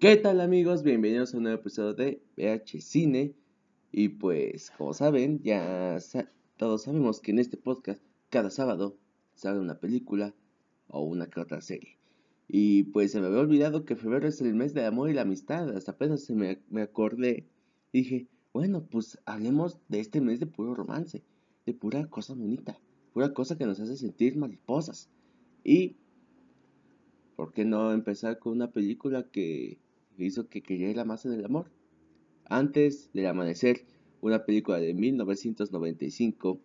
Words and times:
¿Qué 0.00 0.16
tal 0.16 0.40
amigos? 0.40 0.82
Bienvenidos 0.82 1.34
a 1.34 1.36
un 1.36 1.42
nuevo 1.42 1.60
episodio 1.60 1.92
de 1.92 2.22
VH 2.38 2.80
Cine. 2.80 3.34
Y 3.92 4.08
pues, 4.08 4.70
como 4.70 4.94
saben, 4.94 5.42
ya 5.42 5.98
todos 6.56 6.84
sabemos 6.84 7.20
que 7.20 7.32
en 7.32 7.38
este 7.38 7.58
podcast 7.58 8.02
cada 8.30 8.48
sábado 8.48 8.96
sale 9.34 9.60
una 9.60 9.78
película 9.78 10.34
o 10.88 11.02
una 11.02 11.26
que 11.28 11.40
otra 11.40 11.60
serie. 11.60 11.98
Y 12.48 12.84
pues 12.84 13.12
se 13.12 13.20
me 13.20 13.26
había 13.26 13.40
olvidado 13.40 13.84
que 13.84 13.94
febrero 13.94 14.26
es 14.26 14.40
el 14.40 14.54
mes 14.54 14.72
de 14.72 14.86
amor 14.86 15.10
y 15.10 15.12
la 15.12 15.20
amistad. 15.20 15.68
Hasta 15.76 15.92
apenas 15.92 16.24
se 16.24 16.34
me, 16.34 16.62
me 16.70 16.80
acordé. 16.80 17.46
Dije, 17.92 18.26
bueno, 18.54 18.86
pues 18.90 19.18
hablemos 19.26 19.76
de 19.88 20.00
este 20.00 20.22
mes 20.22 20.40
de 20.40 20.46
puro 20.46 20.74
romance, 20.74 21.22
de 21.66 21.74
pura 21.74 22.06
cosa 22.06 22.32
bonita, 22.32 22.80
pura 23.12 23.34
cosa 23.34 23.58
que 23.58 23.66
nos 23.66 23.78
hace 23.78 23.98
sentir 23.98 24.38
mariposas. 24.38 25.10
Y, 25.62 25.96
¿por 27.36 27.52
qué 27.52 27.66
no 27.66 27.92
empezar 27.92 28.38
con 28.38 28.54
una 28.54 28.72
película 28.72 29.24
que 29.30 29.78
hizo 30.26 30.48
que 30.48 30.62
creyera 30.62 31.04
más 31.04 31.24
en 31.26 31.32
el 31.32 31.44
amor? 31.44 31.70
Antes 32.46 33.10
del 33.12 33.26
amanecer, 33.26 33.84
una 34.20 34.44
película 34.44 34.78
de 34.78 34.94
1995, 34.94 36.60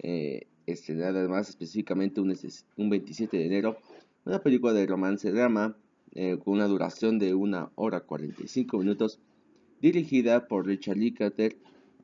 eh, 0.00 0.46
estrenada 0.66 1.28
más 1.28 1.48
específicamente 1.48 2.20
un, 2.20 2.34
un, 2.76 2.90
27 2.90 3.36
de 3.36 3.46
enero, 3.46 3.78
una 4.24 4.42
película 4.42 4.72
de 4.72 4.86
romance 4.86 5.30
drama 5.30 5.76
eh, 6.12 6.38
con 6.42 6.54
una 6.54 6.66
duración 6.66 7.18
de 7.18 7.34
1 7.34 7.72
hora 7.74 8.00
45 8.00 8.78
minutos, 8.78 9.20
dirigida 9.80 10.48
por 10.48 10.66
Richard 10.66 10.96
Linklater, 10.96 11.56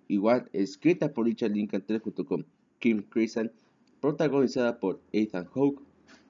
igual 0.08 0.48
escrita 0.52 1.12
por 1.12 1.26
Richard 1.26 1.52
Linklater 1.52 2.00
junto 2.00 2.24
con 2.24 2.46
Kim 2.78 3.02
Crescent, 3.02 3.52
protagonizada 4.00 4.78
por 4.78 5.00
Ethan 5.12 5.46
Hawke 5.46 5.82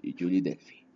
y 0.02 0.14
Julie 0.19 0.41
Delphi. 0.41 0.86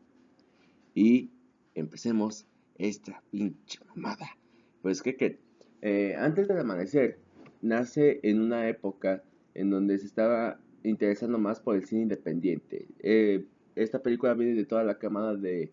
Y 0.94 1.30
empecemos 1.74 2.46
esta 2.80 3.22
pinche 3.30 3.78
mamada. 3.94 4.36
Pues 4.82 5.02
que, 5.02 5.16
que 5.16 5.38
eh, 5.82 6.14
antes 6.18 6.48
del 6.48 6.58
amanecer 6.58 7.18
nace 7.62 8.20
en 8.22 8.40
una 8.40 8.68
época 8.68 9.22
en 9.54 9.70
donde 9.70 9.98
se 9.98 10.06
estaba 10.06 10.58
interesando 10.82 11.38
más 11.38 11.60
por 11.60 11.76
el 11.76 11.84
cine 11.84 12.02
independiente. 12.02 12.88
Eh, 13.00 13.44
esta 13.76 14.02
película 14.02 14.34
viene 14.34 14.54
de 14.54 14.64
toda 14.64 14.84
la 14.84 14.98
camada 14.98 15.36
de 15.36 15.72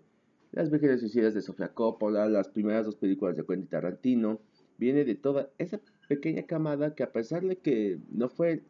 Las 0.52 0.70
Vírgenes 0.70 1.00
Suicidas 1.00 1.34
de 1.34 1.42
Sofía 1.42 1.70
Coppola, 1.70 2.28
las 2.28 2.50
primeras 2.50 2.86
dos 2.86 2.96
películas 2.96 3.36
de 3.36 3.46
Quentin 3.46 3.68
Tarantino. 3.68 4.40
Viene 4.78 5.06
de 5.06 5.16
toda 5.16 5.50
esa 5.58 5.80
pequeña 6.08 6.44
camada 6.44 6.94
que 6.94 7.04
a 7.04 7.12
pesar 7.12 7.44
de 7.44 7.58
que 7.58 8.00
no 8.12 8.30
fue... 8.30 8.62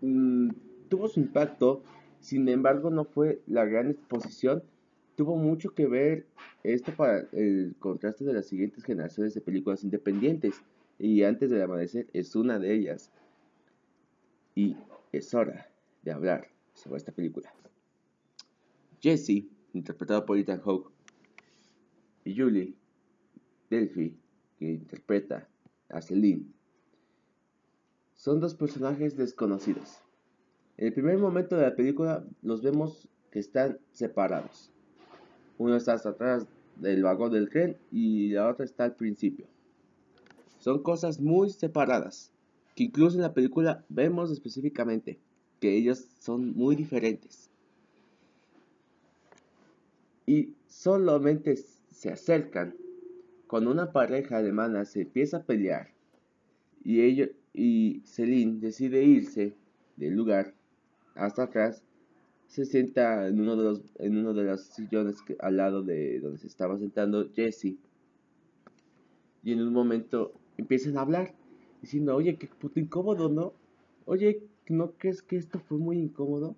Mm, 0.00 0.50
tuvo 0.88 1.08
su 1.08 1.20
impacto, 1.20 1.82
sin 2.20 2.48
embargo 2.48 2.90
no 2.90 3.04
fue 3.04 3.40
la 3.46 3.64
gran 3.64 3.90
exposición. 3.90 4.62
Tuvo 5.16 5.36
mucho 5.36 5.74
que 5.74 5.86
ver 5.86 6.26
esto 6.62 6.92
para 6.92 7.26
el 7.32 7.74
contraste 7.78 8.24
de 8.24 8.34
las 8.34 8.46
siguientes 8.46 8.84
generaciones 8.84 9.34
de 9.34 9.40
películas 9.40 9.82
independientes. 9.82 10.62
Y 10.98 11.22
antes 11.22 11.50
del 11.50 11.62
amanecer 11.62 12.06
es 12.12 12.36
una 12.36 12.58
de 12.58 12.74
ellas. 12.74 13.10
Y 14.54 14.76
es 15.12 15.32
hora 15.34 15.70
de 16.02 16.12
hablar 16.12 16.48
sobre 16.74 16.98
esta 16.98 17.12
película. 17.12 17.52
Jesse, 19.00 19.48
interpretado 19.72 20.24
por 20.26 20.38
Ethan 20.38 20.60
Hawke, 20.60 20.90
y 22.24 22.36
Julie 22.36 22.74
Delphi, 23.70 24.18
que 24.58 24.72
interpreta 24.72 25.48
a 25.88 26.02
Celine, 26.02 26.46
son 28.14 28.40
dos 28.40 28.54
personajes 28.54 29.16
desconocidos. 29.16 30.00
En 30.76 30.88
el 30.88 30.92
primer 30.92 31.18
momento 31.18 31.56
de 31.56 31.62
la 31.62 31.76
película 31.76 32.26
los 32.42 32.62
vemos 32.62 33.08
que 33.30 33.38
están 33.38 33.78
separados. 33.92 34.72
Uno 35.58 35.76
está 35.76 35.94
hasta 35.94 36.10
atrás 36.10 36.46
del 36.76 37.02
vagón 37.02 37.32
del 37.32 37.48
tren 37.48 37.76
y 37.90 38.30
la 38.30 38.48
otra 38.48 38.64
está 38.64 38.84
al 38.84 38.94
principio. 38.94 39.46
Son 40.58 40.82
cosas 40.82 41.20
muy 41.20 41.50
separadas, 41.50 42.32
que 42.74 42.84
incluso 42.84 43.16
en 43.16 43.22
la 43.22 43.34
película 43.34 43.84
vemos 43.88 44.30
específicamente 44.30 45.18
que 45.60 45.76
ellos 45.76 46.06
son 46.20 46.54
muy 46.54 46.76
diferentes. 46.76 47.50
Y 50.26 50.54
solamente 50.66 51.56
se 51.90 52.10
acercan 52.10 52.74
cuando 53.46 53.70
una 53.70 53.92
pareja 53.92 54.38
alemana 54.38 54.84
se 54.84 55.02
empieza 55.02 55.38
a 55.38 55.42
pelear 55.44 55.96
y 56.86 57.00
ellos 57.00 57.30
y 57.52 58.02
Celine 58.04 58.60
decide 58.60 59.02
irse 59.02 59.54
del 59.96 60.14
lugar 60.14 60.54
hasta 61.16 61.44
atrás 61.44 61.82
se 62.56 62.64
sienta 62.64 63.28
en 63.28 63.38
uno 63.38 63.54
de 63.54 63.64
los 63.64 63.82
en 63.96 64.16
uno 64.16 64.32
de 64.32 64.44
los 64.44 64.62
sillones 64.62 65.16
al 65.40 65.58
lado 65.58 65.82
de 65.82 66.20
donde 66.20 66.38
se 66.38 66.46
estaba 66.46 66.78
sentando 66.78 67.28
Jesse 67.34 67.76
y 69.44 69.52
en 69.52 69.60
un 69.60 69.74
momento 69.74 70.32
empiezan 70.56 70.96
a 70.96 71.02
hablar, 71.02 71.34
diciendo, 71.82 72.16
oye, 72.16 72.36
qué 72.36 72.46
puto 72.46 72.80
incómodo, 72.80 73.28
¿no? 73.28 73.52
Oye, 74.06 74.42
¿no 74.68 74.92
crees 74.92 75.20
que 75.20 75.36
esto 75.36 75.60
fue 75.60 75.76
muy 75.76 75.98
incómodo? 75.98 76.56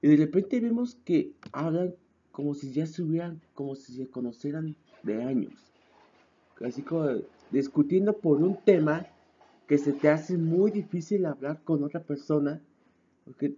Y 0.00 0.06
de 0.06 0.16
repente 0.16 0.60
vemos 0.60 0.94
que 1.04 1.32
hablan 1.50 1.96
como 2.30 2.54
si 2.54 2.72
ya 2.72 2.86
se 2.86 3.02
hubieran, 3.02 3.40
como 3.52 3.74
si 3.74 3.94
se 3.94 4.06
conocieran 4.06 4.76
de 5.02 5.24
años. 5.24 5.54
Así 6.64 6.82
como 6.82 7.08
discutiendo 7.50 8.16
por 8.16 8.40
un 8.40 8.56
tema 8.64 9.08
que 9.66 9.76
se 9.76 9.92
te 9.92 10.08
hace 10.08 10.38
muy 10.38 10.70
difícil 10.70 11.26
hablar 11.26 11.60
con 11.64 11.82
otra 11.82 12.00
persona. 12.00 12.62
Porque 13.24 13.56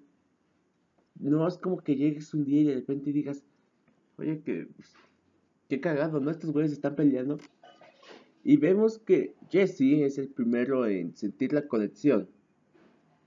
no 1.21 1.47
es 1.47 1.59
como 1.59 1.78
que 1.78 1.97
llegues 1.97 2.32
un 2.34 2.44
día 2.44 2.60
y 2.60 2.65
de 2.65 2.75
repente 2.75 3.12
digas, 3.12 3.43
oye, 4.19 4.41
que, 4.41 4.66
pues, 4.77 4.94
qué 5.69 5.81
cagado, 5.81 6.21
¿no? 6.21 6.31
Estos 6.31 6.53
güeyes 6.53 6.72
están 6.72 6.97
peleando. 6.97 7.38
Y 8.44 8.59
vemos 8.59 8.99
que 8.99 9.34
Jesse 9.50 10.03
es 10.03 10.19
el 10.19 10.28
primero 10.28 10.87
en 10.87 11.16
sentir 11.16 11.53
la 11.53 11.66
conexión. 11.66 12.28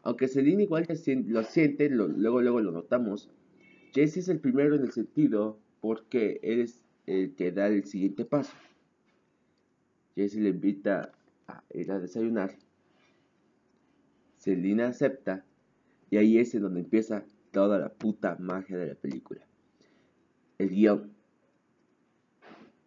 Aunque 0.03 0.29
Celine 0.29 0.63
igual 0.63 0.88
lo 1.27 1.44
siente, 1.44 1.89
luego 1.89 2.41
luego 2.41 2.61
lo 2.61 2.72
notamos. 2.72 3.29
Jesse 3.94 4.17
es 4.17 4.29
el 4.29 4.39
primero 4.39 4.75
en 4.75 4.83
el 4.83 4.91
sentido 4.91 5.59
porque 5.81 6.39
él 6.41 6.61
es 6.61 6.81
el 7.06 7.35
que 7.35 7.51
da 7.51 7.67
el 7.67 7.83
siguiente 7.83 8.23
paso. 8.23 8.53
Jesse 10.16 10.35
le 10.35 10.50
invita 10.50 11.11
a 11.47 11.63
ir 11.73 11.91
a 11.91 12.00
desayunar. 12.00 12.57
Celine 14.38 14.83
acepta 14.83 15.44
y 16.09 16.17
ahí 16.17 16.38
es 16.38 16.56
en 16.56 16.61
donde 16.61 16.79
empieza 16.79 17.25
toda 17.51 17.79
la 17.79 17.89
puta 17.89 18.35
magia 18.39 18.77
de 18.77 18.87
la 18.87 18.95
película. 18.95 19.41
El 20.57 20.69
guion. 20.69 21.11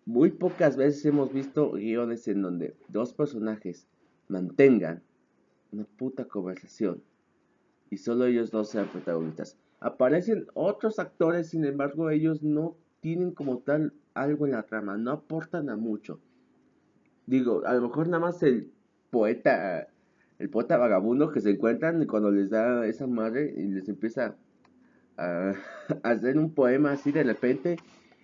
Muy 0.04 0.30
pocas 0.30 0.76
veces 0.76 1.04
hemos 1.04 1.32
visto 1.32 1.72
guiones 1.72 2.26
en 2.28 2.42
donde 2.42 2.76
dos 2.88 3.14
personajes 3.14 3.86
mantengan 4.28 5.02
una 5.70 5.84
puta 5.84 6.24
conversación 6.24 7.02
y 7.90 7.98
solo 7.98 8.26
ellos 8.26 8.50
dos 8.50 8.68
sean 8.68 8.88
protagonistas. 8.88 9.58
Aparecen 9.78 10.46
otros 10.54 10.98
actores, 10.98 11.48
sin 11.48 11.64
embargo, 11.64 12.10
ellos 12.10 12.42
no 12.42 12.76
tienen 13.00 13.32
como 13.32 13.58
tal 13.58 13.92
algo 14.14 14.46
en 14.46 14.52
la 14.52 14.62
trama, 14.62 14.96
no 14.96 15.10
aportan 15.10 15.68
a 15.68 15.76
mucho. 15.76 16.20
Digo, 17.26 17.62
a 17.66 17.74
lo 17.74 17.82
mejor 17.82 18.08
nada 18.08 18.20
más 18.20 18.42
el 18.42 18.72
poeta, 19.10 19.88
el 20.38 20.48
poeta 20.50 20.76
vagabundo 20.76 21.30
que 21.30 21.40
se 21.40 21.50
encuentran 21.50 22.06
cuando 22.06 22.30
les 22.30 22.50
da 22.50 22.86
esa 22.86 23.06
madre 23.06 23.52
y 23.56 23.66
les 23.66 23.88
empieza 23.88 24.36
a, 25.16 25.54
hacer 26.02 26.38
un 26.38 26.54
poema 26.54 26.92
así 26.92 27.12
de 27.12 27.22
repente 27.22 27.76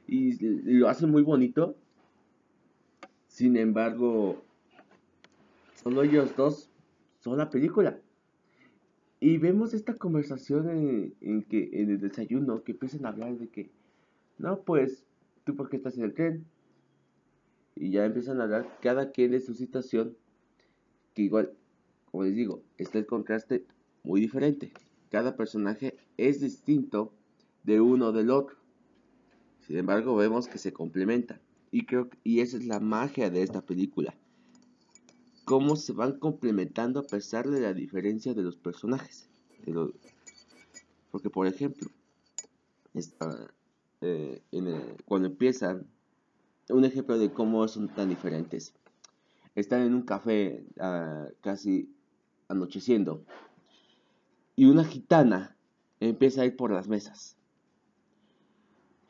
y, 0.06 0.38
lo 0.64 0.88
hacen 0.88 1.10
muy 1.10 1.22
bonito. 1.22 1.76
Sin 3.26 3.56
embargo, 3.56 4.42
solo 5.74 6.02
ellos 6.02 6.34
dos 6.36 6.70
son 7.20 7.38
la 7.38 7.50
película. 7.50 7.98
Y 9.20 9.38
vemos 9.38 9.74
esta 9.74 9.94
conversación 9.94 10.70
en, 10.70 11.14
en, 11.20 11.42
que 11.42 11.70
en 11.72 11.90
el 11.90 12.00
desayuno 12.00 12.62
que 12.62 12.72
empiezan 12.72 13.04
a 13.04 13.10
hablar 13.10 13.36
de 13.36 13.48
que, 13.48 13.70
no, 14.38 14.60
pues, 14.60 15.04
tú 15.44 15.56
por 15.56 15.68
qué 15.68 15.76
estás 15.76 15.98
en 15.98 16.04
el 16.04 16.14
tren. 16.14 16.44
Y 17.74 17.90
ya 17.90 18.04
empiezan 18.04 18.40
a 18.40 18.44
hablar 18.44 18.78
cada 18.80 19.10
quien 19.10 19.32
de 19.32 19.40
su 19.40 19.54
situación, 19.54 20.16
que 21.14 21.22
igual, 21.22 21.52
como 22.10 22.24
les 22.24 22.34
digo, 22.34 22.62
está 22.76 22.98
el 22.98 23.06
contraste 23.06 23.64
muy 24.02 24.20
diferente. 24.20 24.72
Cada 25.10 25.36
personaje 25.36 25.96
es 26.16 26.40
distinto 26.40 27.12
de 27.64 27.80
uno 27.80 28.12
del 28.12 28.30
otro. 28.30 28.56
Sin 29.66 29.76
embargo, 29.76 30.16
vemos 30.16 30.48
que 30.48 30.58
se 30.58 30.72
complementan. 30.72 31.40
Y 31.70 31.84
creo 31.84 32.08
y 32.24 32.40
esa 32.40 32.56
es 32.56 32.66
la 32.66 32.80
magia 32.80 33.30
de 33.30 33.42
esta 33.42 33.62
película. 33.62 34.14
Cómo 35.44 35.76
se 35.76 35.92
van 35.92 36.18
complementando 36.18 37.00
a 37.00 37.06
pesar 37.06 37.48
de 37.48 37.60
la 37.60 37.72
diferencia 37.72 38.34
de 38.34 38.42
los 38.42 38.56
personajes. 38.56 39.28
porque, 41.10 41.30
por 41.30 41.46
ejemplo, 41.46 41.88
eh, 44.00 44.42
cuando 45.04 45.28
empiezan, 45.28 45.86
un 46.68 46.84
ejemplo 46.84 47.18
de 47.18 47.32
cómo 47.32 47.66
son 47.66 47.88
tan 47.88 48.10
diferentes. 48.10 48.74
Están 49.54 49.82
en 49.82 49.94
un 49.94 50.02
café 50.02 50.64
ah, 50.78 51.26
casi 51.40 51.94
anocheciendo 52.48 53.24
y 54.58 54.66
una 54.66 54.84
gitana 54.84 55.56
empieza 56.00 56.42
a 56.42 56.46
ir 56.46 56.56
por 56.56 56.72
las 56.72 56.88
mesas 56.88 57.38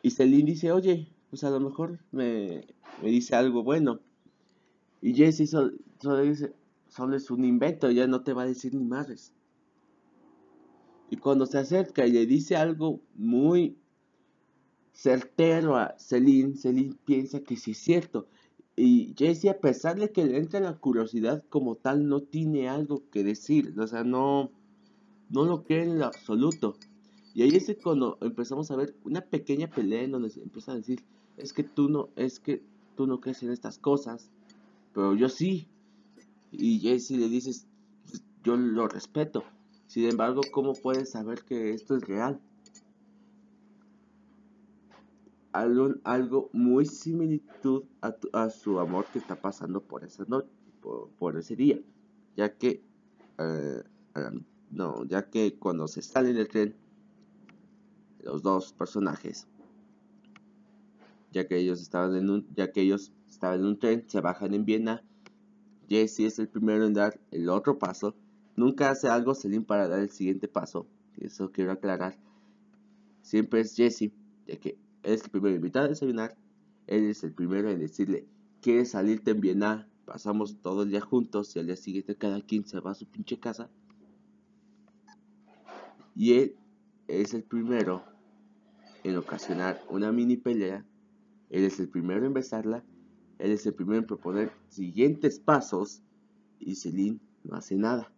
y 0.02 0.10
Celine 0.10 0.44
dice, 0.44 0.72
oye, 0.72 1.08
pues 1.30 1.42
a 1.44 1.50
lo 1.50 1.60
mejor 1.60 1.98
me, 2.12 2.66
me 3.02 3.08
dice 3.08 3.34
algo 3.34 3.62
bueno. 3.62 4.00
Y 5.00 5.14
Jesse 5.14 5.48
solo, 5.48 5.72
dice, 6.22 6.52
solo 6.88 7.16
es 7.16 7.30
un 7.30 7.44
invento, 7.44 7.90
ya 7.90 8.06
no 8.06 8.22
te 8.22 8.32
va 8.32 8.42
a 8.42 8.46
decir 8.46 8.74
ni 8.74 8.84
madres. 8.84 9.32
Y 11.10 11.16
cuando 11.16 11.46
se 11.46 11.58
acerca 11.58 12.06
y 12.06 12.12
le 12.12 12.26
dice 12.26 12.56
algo 12.56 13.00
muy 13.14 13.76
certero 14.92 15.76
a 15.76 15.96
Celine, 15.98 16.56
Celine 16.56 16.94
piensa 17.04 17.40
que 17.40 17.56
sí 17.56 17.70
es 17.70 17.78
cierto. 17.78 18.28
Y 18.76 19.14
Jesse, 19.16 19.46
a 19.46 19.58
pesar 19.58 19.98
de 19.98 20.12
que 20.12 20.24
le 20.24 20.38
entra 20.38 20.60
la 20.60 20.76
curiosidad 20.76 21.42
como 21.48 21.74
tal, 21.74 22.06
no 22.06 22.20
tiene 22.20 22.68
algo 22.68 23.02
que 23.10 23.24
decir. 23.24 23.74
O 23.80 23.86
sea, 23.86 24.04
no, 24.04 24.52
no 25.30 25.44
lo 25.44 25.64
cree 25.64 25.82
en 25.82 25.98
lo 25.98 26.06
absoluto. 26.06 26.76
Y 27.34 27.42
ahí 27.42 27.54
es 27.54 27.76
cuando 27.82 28.18
empezamos 28.20 28.70
a 28.70 28.76
ver 28.76 28.96
una 29.04 29.20
pequeña 29.20 29.68
pelea 29.68 30.02
en 30.02 30.12
donde 30.12 30.30
se 30.30 30.42
empieza 30.42 30.72
a 30.72 30.76
decir, 30.76 31.04
es 31.36 31.52
que 31.52 31.62
tú 31.62 31.88
no, 31.88 32.08
es 32.16 32.40
que 32.40 32.62
tú 32.96 33.06
no 33.06 33.20
crees 33.20 33.42
en 33.42 33.50
estas 33.50 33.78
cosas, 33.78 34.30
pero 34.92 35.14
yo 35.14 35.28
sí. 35.28 35.68
Y 36.50 36.80
Jesse 36.80 37.12
le 37.12 37.28
dices, 37.28 37.66
yo 38.42 38.56
lo 38.56 38.88
respeto. 38.88 39.44
Sin 39.86 40.04
embargo, 40.04 40.40
¿cómo 40.52 40.74
puedes 40.74 41.10
saber 41.10 41.44
que 41.44 41.70
esto 41.70 41.96
es 41.96 42.06
real? 42.06 42.40
Algo, 45.52 45.94
algo 46.04 46.50
muy 46.52 46.84
similitud 46.84 47.84
a, 48.32 48.50
su 48.50 48.78
amor 48.80 49.06
que 49.12 49.18
está 49.18 49.40
pasando 49.40 49.80
por 49.80 50.04
esa 50.04 50.24
noche, 50.26 50.48
por, 51.18 51.38
ese 51.38 51.56
día, 51.56 51.78
ya 52.36 52.52
que, 52.56 52.82
eh, 53.38 53.82
no, 54.70 55.04
ya 55.04 55.30
que 55.30 55.58
cuando 55.58 55.88
se 55.88 56.02
sale 56.02 56.32
del 56.32 56.48
tren, 56.48 56.74
los 58.22 58.42
dos 58.42 58.72
personajes, 58.72 59.46
ya 61.32 61.46
que 61.46 61.58
ellos 61.58 61.80
estaban 61.80 62.16
en 62.16 62.30
un, 62.30 62.46
ya 62.54 62.72
que 62.72 62.82
ellos 62.82 63.12
estaban 63.28 63.60
en 63.60 63.66
un 63.66 63.78
tren, 63.78 64.04
se 64.06 64.20
bajan 64.20 64.54
en 64.54 64.64
Viena, 64.64 65.02
Jesse 65.88 66.20
es 66.20 66.38
el 66.38 66.48
primero 66.48 66.86
en 66.86 66.94
dar 66.94 67.18
el 67.30 67.48
otro 67.48 67.78
paso, 67.78 68.14
nunca 68.56 68.90
hace 68.90 69.08
algo 69.08 69.34
Celine 69.34 69.64
para 69.64 69.88
dar 69.88 70.00
el 70.00 70.10
siguiente 70.10 70.48
paso, 70.48 70.86
eso 71.18 71.50
quiero 71.50 71.72
aclarar, 71.72 72.18
siempre 73.22 73.60
es 73.60 73.74
Jesse, 73.74 74.12
ya 74.46 74.56
que 74.56 74.78
es 75.02 75.24
el 75.24 75.30
primero 75.30 75.54
en 75.54 75.60
invitar 75.60 75.84
a 75.84 75.88
desayunar, 75.88 76.36
él 76.86 77.04
es 77.04 77.22
el 77.22 77.32
primero 77.32 77.70
en 77.70 77.78
decirle, 77.78 78.26
¿quieres 78.60 78.90
salirte 78.90 79.30
en 79.32 79.40
Viena? 79.40 79.88
Pasamos 80.06 80.56
todo 80.62 80.84
el 80.84 80.90
día 80.90 81.02
juntos 81.02 81.54
y 81.54 81.58
al 81.58 81.66
día 81.66 81.76
siguiente 81.76 82.16
cada 82.16 82.40
quien 82.40 82.66
se 82.66 82.80
va 82.80 82.92
a 82.92 82.94
su 82.94 83.06
pinche 83.06 83.38
casa. 83.38 83.68
Y 86.18 86.32
él 86.32 86.56
es 87.06 87.32
el 87.32 87.44
primero 87.44 88.02
en 89.04 89.16
ocasionar 89.16 89.80
una 89.88 90.10
mini 90.10 90.36
pelea, 90.36 90.84
él 91.48 91.62
es 91.62 91.78
el 91.78 91.88
primero 91.88 92.26
en 92.26 92.34
besarla, 92.34 92.82
él 93.38 93.52
es 93.52 93.64
el 93.66 93.74
primero 93.74 94.00
en 94.00 94.06
proponer 94.06 94.50
siguientes 94.68 95.38
pasos. 95.38 96.02
Y 96.58 96.74
Celine 96.74 97.20
no 97.44 97.54
hace 97.54 97.76
nada. 97.76 98.12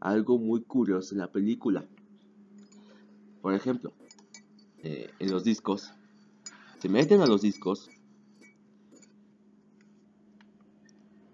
Algo 0.00 0.36
muy 0.36 0.62
curioso 0.62 1.14
en 1.14 1.20
la 1.20 1.30
película. 1.30 1.86
Por 3.40 3.54
ejemplo, 3.54 3.92
eh, 4.82 5.08
en 5.20 5.30
los 5.30 5.44
discos, 5.44 5.94
se 6.80 6.88
meten 6.88 7.20
a 7.20 7.26
los 7.26 7.42
discos. 7.42 7.88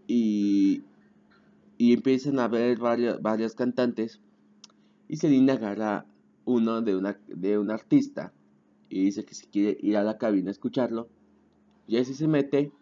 Y, 0.06 0.82
y 1.78 1.94
empiezan 1.94 2.38
a 2.40 2.48
ver 2.48 2.78
varias, 2.78 3.22
varias 3.22 3.54
cantantes 3.54 4.20
y 5.08 5.16
Celine 5.16 5.52
agarra 5.52 6.06
uno 6.44 6.80
de, 6.82 6.96
una, 6.96 7.18
de 7.26 7.58
un 7.58 7.70
artista 7.70 8.32
y 8.88 9.04
dice 9.04 9.24
que 9.24 9.34
si 9.34 9.46
quiere 9.46 9.76
ir 9.80 9.96
a 9.96 10.02
la 10.02 10.18
cabina 10.18 10.48
a 10.48 10.52
escucharlo. 10.52 11.08
Y 11.86 11.96
así 11.96 12.14
se 12.14 12.28
mete. 12.28 12.72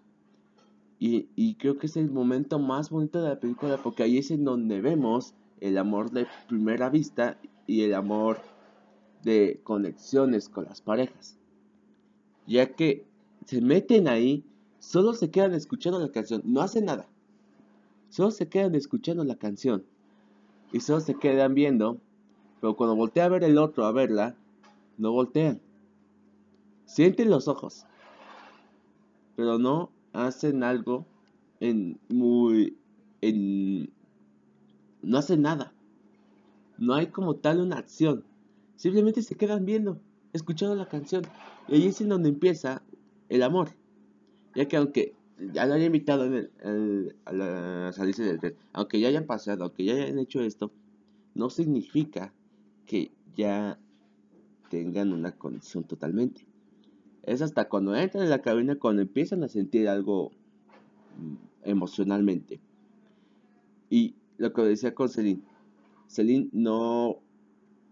Y, 0.99 1.29
y, 1.37 1.57
creo 1.57 1.79
que 1.79 1.87
es 1.87 1.97
el 1.97 2.11
momento 2.11 2.59
más 2.59 2.91
bonito 2.91 3.21
de 3.21 3.29
la 3.29 3.41
película 3.41 3.77
porque 3.83 4.03
ahí 4.03 4.19
es 4.19 4.31
en 4.31 4.45
donde 4.45 4.81
vemos 4.81 5.35
el 5.61 5.77
amor 5.79 6.11
de 6.11 6.27
primera 6.49 6.89
vista 6.89 7.39
y 7.67 7.83
el 7.83 7.95
amor 7.95 8.41
de 9.23 9.61
conexiones 9.63 10.49
con 10.49 10.65
las 10.65 10.81
parejas. 10.81 11.37
Ya 12.47 12.73
que 12.73 13.05
se 13.45 13.61
meten 13.61 14.09
ahí, 14.09 14.45
solo 14.79 15.13
se 15.13 15.31
quedan 15.31 15.55
escuchando 15.55 15.99
la 15.99 16.11
canción, 16.11 16.43
no 16.45 16.63
hacen 16.63 16.87
nada. 16.87 17.09
Solo 18.09 18.31
se 18.31 18.49
quedan 18.49 18.75
escuchando 18.75 19.25
la 19.25 19.37
canción. 19.37 19.85
Y 20.73 20.81
solo 20.81 21.01
se 21.01 21.15
quedan 21.15 21.55
viendo. 21.55 22.01
Pero 22.61 22.77
cuando 22.77 22.97
voltea 22.97 23.27
a 23.27 23.29
ver 23.29 23.45
el 23.45 23.59
otro 23.59 23.85
a 23.85 23.93
verla, 23.93 24.35
no 24.99 25.13
voltean. 25.13 25.61
Sienten 26.87 27.31
los 27.31 27.49
ojos, 27.49 27.85
pero 29.35 29.59
no 29.59 29.91
hacen 30.13 30.63
algo 30.63 31.05
en 31.61 31.99
muy 32.09 32.77
en 33.21 33.91
no 35.03 35.19
hacen 35.19 35.43
nada. 35.43 35.73
No 36.79 36.95
hay 36.95 37.09
como 37.09 37.37
tal 37.37 37.61
una 37.61 37.77
acción. 37.77 38.25
Simplemente 38.77 39.23
se 39.23 39.37
quedan 39.37 39.65
viendo, 39.65 40.01
escuchando 40.33 40.75
la 40.75 40.89
canción. 40.89 41.25
Y 41.69 41.75
ahí 41.75 41.87
es 41.87 42.01
en 42.01 42.09
donde 42.09 42.29
empieza 42.29 42.83
el 43.29 43.43
amor. 43.43 43.71
Ya 44.55 44.67
que 44.69 44.77
aunque 44.77 45.15
ya 45.53 45.67
lo 45.67 45.75
hayan 45.75 45.87
invitado 45.87 46.25
en 46.25 46.51
el, 46.63 47.17
a 47.25 47.33
la 47.33 47.93
salirse 47.93 48.25
del 48.25 48.41
tren, 48.41 48.57
aunque 48.73 49.01
ya 49.01 49.09
hayan 49.09 49.27
pasado, 49.27 49.65
aunque 49.65 49.85
ya 49.85 49.95
hayan 49.95 50.19
hecho 50.19 50.41
esto, 50.41 50.71
no 51.35 51.51
significa 51.51 52.33
que 52.87 53.11
ya 53.37 53.79
tengan 54.71 55.13
una 55.13 55.33
conexión 55.33 55.85
totalmente. 55.85 56.47
Es 57.23 57.43
hasta 57.43 57.69
cuando 57.69 57.95
entran 57.95 58.25
en 58.25 58.31
la 58.31 58.43
cabina 58.43 58.77
cuando 58.77 59.03
empiezan 59.03 59.43
a 59.43 59.49
sentir 59.49 59.89
algo 59.89 60.31
mm, 61.19 61.35
emocionalmente. 61.65 62.61
Y 63.91 64.15
lo 64.39 64.53
que 64.53 64.63
decía 64.63 64.95
con 64.95 65.09
Celine, 65.09 65.43
Celine 66.09 66.49
no, 66.53 67.19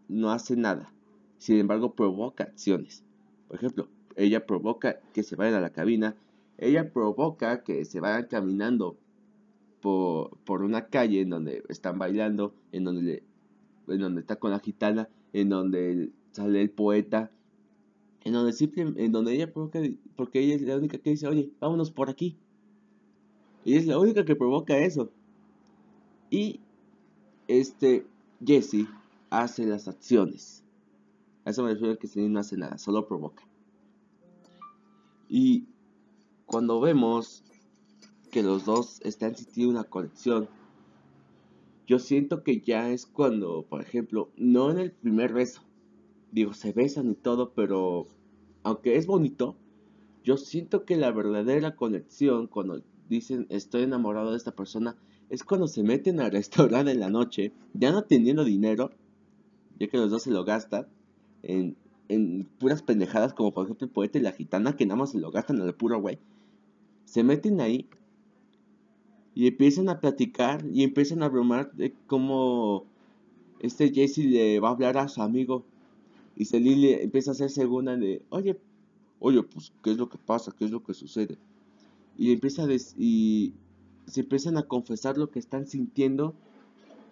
no 0.09 0.31
hace 0.31 0.57
nada, 0.57 0.93
sin 1.39 1.59
embargo 1.59 1.95
provoca 1.95 2.45
acciones. 2.45 3.03
Por 3.49 3.57
ejemplo, 3.57 3.89
ella 4.17 4.47
provoca 4.47 5.01
que 5.13 5.23
se 5.23 5.37
vayan 5.37 5.55
a 5.55 5.61
la 5.61 5.71
cabina, 5.71 6.17
ella 6.59 6.93
provoca 6.93 7.63
que 7.63 7.85
se 7.85 8.01
vayan 8.01 8.27
caminando 8.29 8.97
por, 9.81 10.37
por 10.45 10.63
una 10.63 10.87
calle 10.87 11.21
en 11.21 11.31
donde 11.31 11.63
están 11.69 11.99
bailando, 11.99 12.55
en 12.73 12.85
donde, 12.85 13.23
en 13.89 13.99
donde 13.99 14.21
está 14.21 14.37
con 14.37 14.51
la 14.51 14.61
gitana, 14.61 15.09
en 15.33 15.49
donde 15.49 16.11
sale 16.33 16.61
el 16.61 16.71
poeta 16.71 17.31
en 18.25 18.33
donde 18.33 18.95
en 18.97 19.13
donde 19.13 19.35
ella 19.35 19.53
provoca, 19.53 19.81
porque 20.17 20.41
ella 20.41 20.55
es 20.55 20.63
la 20.63 20.77
única 20.77 20.99
que 20.99 21.11
dice, 21.11 21.29
oye, 21.29 21.51
vámonos 21.61 21.91
por 21.91 22.09
aquí. 22.09 22.37
Y 23.65 23.77
es 23.77 23.87
la 23.87 23.99
única 23.99 24.25
que 24.25 24.35
provoca 24.35 24.79
eso. 24.79 25.11
Y 26.31 26.61
este 27.47 28.07
Jesse 28.45 28.89
hace 29.29 29.67
las 29.67 29.89
acciones. 29.89 30.65
A 31.45 31.51
eso 31.51 31.63
me 31.63 31.75
refiero 31.75 31.99
que 31.99 32.09
Celine 32.09 32.33
no 32.33 32.41
hace 32.41 32.57
nada, 32.57 32.79
solo 32.79 33.07
provoca. 33.07 33.45
Y 35.29 35.67
cuando 36.47 36.81
vemos 36.81 37.43
que 38.31 38.43
los 38.43 38.65
dos 38.65 39.01
están 39.03 39.37
sintiendo 39.37 39.73
una 39.73 39.85
conexión, 39.85 40.49
yo 41.87 41.99
siento 41.99 42.43
que 42.43 42.61
ya 42.61 42.91
es 42.91 43.07
cuando, 43.07 43.65
por 43.69 43.81
ejemplo, 43.81 44.31
no 44.37 44.71
en 44.71 44.79
el 44.79 44.91
primer 44.91 45.33
beso, 45.33 45.63
digo, 46.33 46.55
se 46.55 46.73
besan 46.73 47.11
y 47.11 47.15
todo, 47.15 47.53
pero 47.55 48.07
aunque 48.63 48.97
es 48.97 49.07
bonito, 49.07 49.57
yo 50.25 50.37
siento 50.39 50.85
que 50.85 50.97
la 50.97 51.13
verdadera 51.13 51.77
conexión 51.77 52.47
cuando 52.47 52.83
dicen 53.09 53.47
estoy 53.51 53.83
enamorado 53.83 54.31
de 54.31 54.39
esta 54.39 54.57
persona 54.57 54.97
es 55.29 55.45
cuando 55.45 55.69
se 55.69 55.83
meten 55.83 56.21
al 56.21 56.31
restaurante 56.33 56.93
en 56.93 57.01
la 57.01 57.11
noche, 57.11 57.53
ya 57.75 57.93
no 57.93 58.05
teniendo 58.05 58.45
dinero, 58.45 58.91
ya 59.79 59.89
que 59.89 59.99
los 59.99 60.11
dos 60.11 60.23
se 60.23 60.31
lo 60.31 60.45
gastan 60.45 60.87
en, 61.43 61.77
en 62.09 62.49
puras 62.59 62.83
pendejadas 62.83 63.35
como 63.35 63.53
por 63.53 63.67
ejemplo 63.67 63.87
el 63.87 63.93
poeta 63.93 64.19
y 64.19 64.23
la 64.23 64.33
gitana 64.33 64.77
que 64.77 64.87
nada 64.87 64.99
más 64.99 65.11
se 65.11 65.19
lo 65.19 65.31
gastan 65.31 65.61
al 65.61 65.75
puro 65.75 66.01
güey. 66.01 66.19
Se 67.05 67.23
meten 67.23 67.61
ahí 67.61 67.87
y 69.35 69.47
empiezan 69.49 69.89
a 69.89 70.01
platicar 70.01 70.65
y 70.73 70.83
empiezan 70.83 71.23
a 71.23 71.29
bromar 71.29 71.73
de 71.73 71.93
cómo 72.07 72.85
este 73.61 73.93
Jesse 73.93 74.19
le 74.19 74.61
va 74.61 74.69
a 74.69 74.73
hablar 74.73 74.99
a 74.99 75.09
su 75.09 75.23
amigo 75.23 75.65
y 76.37 76.45
Celine 76.45 77.03
empieza 77.03 77.33
a 77.33 77.35
ser 77.35 77.51
segunda 77.51 77.97
de, 77.97 78.23
oye, 78.31 78.59
oye, 79.21 79.43
pues, 79.43 79.73
¿qué 79.83 79.93
es 79.93 79.97
lo 79.97 80.09
que 80.09 80.19
pasa? 80.19 80.55
¿Qué 80.57 80.65
es 80.65 80.71
lo 80.71 80.83
que 80.83 80.95
sucede? 80.95 81.39
Y 82.17 82.33
empieza 82.33 82.65
a 82.65 82.69
y 82.97 83.55
se 84.07 84.21
empiezan 84.21 84.57
a 84.57 84.65
confesar 84.65 85.17
lo 85.17 85.31
que 85.31 85.39
están 85.39 85.67
sintiendo 85.67 86.35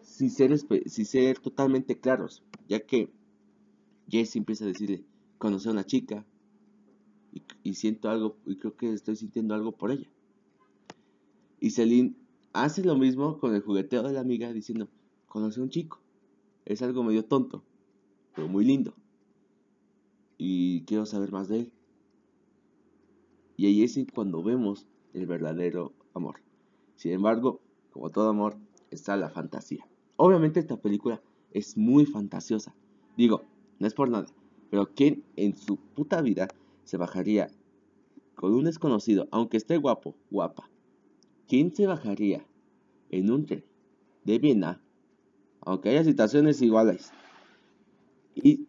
sin 0.02 0.30
ser, 0.30 0.56
sin 0.58 1.06
ser 1.06 1.38
totalmente 1.38 1.98
claros, 1.98 2.42
ya 2.68 2.80
que 2.80 3.08
Jesse 4.08 4.36
empieza 4.36 4.64
a 4.64 4.68
decirle, 4.68 5.02
conocí 5.38 5.68
a 5.68 5.72
una 5.72 5.84
chica 5.84 6.24
y, 7.62 7.74
siento 7.74 8.10
algo, 8.10 8.36
y 8.46 8.56
creo 8.56 8.76
que 8.76 8.92
estoy 8.92 9.16
sintiendo 9.16 9.54
algo 9.54 9.72
por 9.72 9.90
ella. 9.90 10.06
Y 11.62 11.70
Celine 11.70 12.16
hace 12.52 12.82
lo 12.82 12.96
mismo 12.96 13.38
con 13.38 13.54
el 13.54 13.62
jugueteo 13.62 14.02
de 14.02 14.12
la 14.12 14.20
amiga 14.20 14.52
diciendo, 14.52 14.88
conocí 15.28 15.60
a 15.60 15.62
un 15.62 15.70
chico, 15.70 16.00
es 16.64 16.82
algo 16.82 17.04
medio 17.04 17.24
tonto, 17.24 17.62
pero 18.34 18.48
muy 18.48 18.64
lindo 18.64 18.92
y 20.44 20.82
quiero 20.86 21.06
saber 21.06 21.30
más 21.30 21.46
de 21.46 21.60
él. 21.60 21.72
Y 23.56 23.66
ahí 23.66 23.84
es 23.84 23.96
cuando 24.12 24.42
vemos 24.42 24.88
el 25.14 25.26
verdadero 25.26 25.92
amor. 26.14 26.40
Sin 26.96 27.12
embargo, 27.12 27.60
como 27.92 28.10
todo 28.10 28.28
amor, 28.28 28.56
está 28.90 29.16
la 29.16 29.30
fantasía. 29.30 29.86
Obviamente 30.16 30.58
esta 30.58 30.78
película 30.78 31.22
es 31.52 31.76
muy 31.76 32.06
fantasiosa. 32.06 32.74
Digo, 33.16 33.42
no 33.78 33.86
es 33.86 33.94
por 33.94 34.08
nada, 34.08 34.26
pero 34.68 34.90
¿quién 34.92 35.22
en 35.36 35.56
su 35.56 35.76
puta 35.76 36.22
vida 36.22 36.48
se 36.82 36.96
bajaría 36.96 37.52
con 38.34 38.52
un 38.52 38.64
desconocido, 38.64 39.28
aunque 39.30 39.58
esté 39.58 39.76
guapo, 39.76 40.16
guapa? 40.28 40.71
¿Quién 41.52 41.70
se 41.70 41.86
bajaría 41.86 42.46
en 43.10 43.30
un 43.30 43.44
tren 43.44 43.62
de 44.24 44.38
Viena, 44.38 44.80
aunque 45.60 45.90
haya 45.90 46.02
situaciones 46.02 46.62
iguales, 46.62 47.12
y 48.34 48.66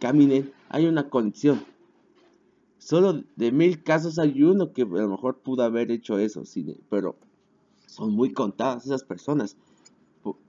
caminen, 0.00 0.52
hay 0.68 0.84
una 0.84 1.08
conexión? 1.08 1.64
Solo 2.76 3.24
de 3.36 3.52
mil 3.52 3.82
casos 3.82 4.18
hay 4.18 4.42
uno 4.42 4.74
que 4.74 4.82
a 4.82 4.84
lo 4.84 5.08
mejor 5.08 5.38
pudo 5.38 5.62
haber 5.62 5.90
hecho 5.90 6.18
eso, 6.18 6.42
pero 6.90 7.16
son 7.86 8.12
muy 8.12 8.34
contadas 8.34 8.84
esas 8.84 9.02
personas. 9.02 9.56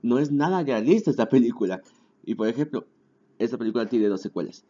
No 0.02 0.18
es 0.18 0.30
nada 0.30 0.62
realista 0.62 1.10
esta 1.10 1.30
película. 1.30 1.80
Y 2.22 2.34
por 2.34 2.48
ejemplo, 2.48 2.84
esta 3.38 3.56
película 3.56 3.88
tiene 3.88 4.08
dos 4.08 4.20
secuelas. 4.20 4.66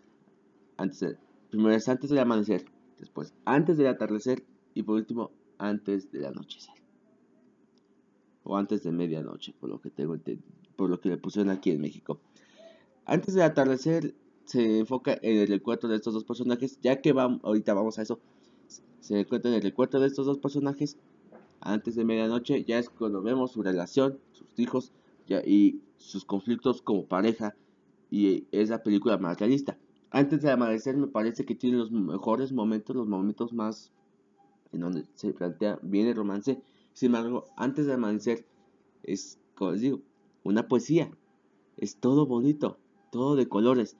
Antes 0.77 1.17
primero 1.51 1.75
es 1.75 1.89
antes 1.89 2.11
del 2.11 2.21
amanecer, 2.21 2.65
después 3.01 3.35
antes 3.45 3.77
del 3.77 3.89
atardecer 3.89 4.45
y 4.73 4.85
por 4.85 4.95
último 4.95 5.33
antes 5.59 6.11
del 6.11 6.27
anochecer. 6.27 6.75
O 8.45 8.57
antes 8.57 8.83
de 8.83 8.93
medianoche, 8.93 9.53
por 9.59 9.71
lo 9.71 9.81
que 9.81 9.91
tengo 9.91 10.17
por 10.77 10.91
lo 10.91 11.01
que 11.01 11.09
le 11.09 11.17
pusieron 11.17 11.51
aquí 11.51 11.71
en 11.71 11.81
México. 11.81 12.21
Antes 13.05 13.35
del 13.35 13.45
atardecer 13.45 14.15
se 14.45 14.81
enfoca 14.81 15.19
en 15.23 15.39
el 15.39 15.49
recuerdo 15.49 15.89
de 15.89 15.97
estos 15.97 16.15
dos 16.15 16.25
personajes, 16.25 16.79
ya 16.81 17.01
que 17.01 17.13
vamos, 17.13 17.41
ahorita 17.43 17.75
vamos 17.75 17.99
a 17.99 18.03
eso. 18.03 18.21
Se 19.01 19.19
encuentra 19.19 19.51
en 19.51 19.57
el 19.57 19.63
recuerdo 19.63 20.01
de 20.01 20.07
estos 20.07 20.27
dos 20.27 20.39
personajes 20.39 20.97
antes 21.61 21.97
de 21.97 22.05
medianoche, 22.05 22.65
ya 22.65 22.79
es 22.79 22.89
cuando 22.89 23.23
vemos 23.23 23.53
su 23.53 23.63
relación, 23.63 24.19
sus 24.33 24.47
hijos 24.59 24.93
ya, 25.27 25.41
y 25.45 25.81
sus 25.97 26.25
conflictos 26.25 26.83
como 26.83 27.07
pareja 27.07 27.57
y 28.11 28.45
es 28.53 28.71
la 28.71 28.83
película 28.83 29.19
más 29.19 29.39
realista. 29.39 29.77
Antes 30.11 30.43
de 30.43 30.51
amanecer 30.51 30.97
me 30.97 31.09
parece 31.09 31.45
que 31.45 31.55
tiene 31.55 31.79
los 31.79 31.91
mejores 31.91 32.53
momentos, 32.53 32.95
los 32.95 33.09
momentos 33.09 33.53
más 33.53 33.91
donde 34.81 35.05
se 35.15 35.33
plantea 35.33 35.79
bien 35.83 36.07
el 36.07 36.17
romance. 36.17 36.61
Sin 36.93 37.07
embargo, 37.07 37.47
antes 37.57 37.87
de 37.87 37.95
amanecer 37.95 38.45
es, 39.03 39.39
como 39.55 39.73
les 39.73 39.81
digo, 39.81 40.01
una 40.45 40.69
poesía. 40.69 41.11
Es 41.77 41.97
todo 41.97 42.27
bonito, 42.27 42.79
todo 43.11 43.37
de 43.37 43.49
colores. 43.49 43.97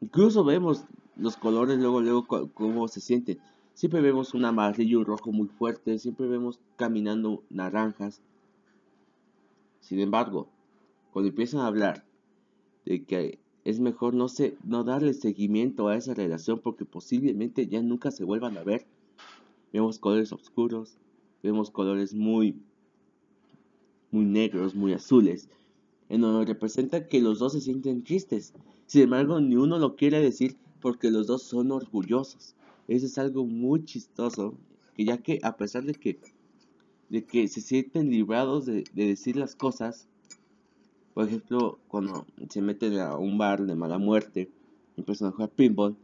Incluso 0.00 0.44
vemos 0.44 0.84
los 1.16 1.36
colores 1.36 1.78
luego, 1.78 2.00
luego 2.00 2.26
cómo 2.54 2.88
se 2.88 3.00
sienten. 3.00 3.38
Siempre 3.74 4.00
vemos 4.00 4.34
un 4.34 4.44
amarillo 4.44 4.84
y 4.84 4.94
un 4.94 5.04
rojo 5.04 5.32
muy 5.32 5.48
fuerte, 5.48 5.98
siempre 5.98 6.26
vemos 6.26 6.58
caminando 6.76 7.42
naranjas. 7.50 8.22
Sin 9.80 10.00
embargo, 10.00 10.48
cuando 11.12 11.28
empiezan 11.28 11.60
a 11.60 11.66
hablar 11.66 12.04
de 12.84 13.04
que 13.04 13.38
es 13.64 13.80
mejor 13.80 14.14
no, 14.14 14.28
se, 14.28 14.56
no 14.64 14.84
darle 14.84 15.12
seguimiento 15.12 15.88
a 15.88 15.96
esa 15.96 16.14
relación 16.14 16.60
porque 16.60 16.84
posiblemente 16.84 17.66
ya 17.66 17.82
nunca 17.82 18.10
se 18.10 18.24
vuelvan 18.24 18.56
a 18.56 18.62
ver. 18.62 18.86
Vemos 19.72 19.98
colores 19.98 20.32
oscuros, 20.32 20.96
vemos 21.42 21.70
colores 21.70 22.14
muy, 22.14 22.56
muy 24.10 24.24
negros, 24.24 24.74
muy 24.74 24.92
azules, 24.92 25.48
en 26.08 26.20
donde 26.20 26.46
representa 26.46 27.08
que 27.08 27.20
los 27.20 27.38
dos 27.38 27.52
se 27.52 27.60
sienten 27.60 28.02
tristes. 28.04 28.54
Sin 28.86 29.02
embargo, 29.02 29.40
ni 29.40 29.56
uno 29.56 29.78
lo 29.78 29.96
quiere 29.96 30.20
decir 30.20 30.56
porque 30.80 31.10
los 31.10 31.26
dos 31.26 31.42
son 31.42 31.72
orgullosos. 31.72 32.54
Eso 32.88 33.06
es 33.06 33.18
algo 33.18 33.44
muy 33.44 33.84
chistoso, 33.84 34.54
que 34.94 35.04
ya 35.04 35.18
que 35.18 35.40
a 35.42 35.56
pesar 35.56 35.84
de 35.84 35.94
que, 35.94 36.18
de 37.08 37.24
que 37.24 37.48
se 37.48 37.60
sienten 37.60 38.10
librados 38.10 38.66
de, 38.66 38.84
de 38.94 39.06
decir 39.06 39.36
las 39.36 39.56
cosas, 39.56 40.08
por 41.14 41.26
ejemplo, 41.26 41.78
cuando 41.88 42.26
se 42.50 42.60
meten 42.60 42.98
a 42.98 43.16
un 43.16 43.38
bar 43.38 43.64
de 43.66 43.74
mala 43.74 43.98
muerte, 43.98 44.50
empiezan 44.96 45.28
a 45.28 45.32
jugar 45.32 45.50
pinball, 45.50 45.96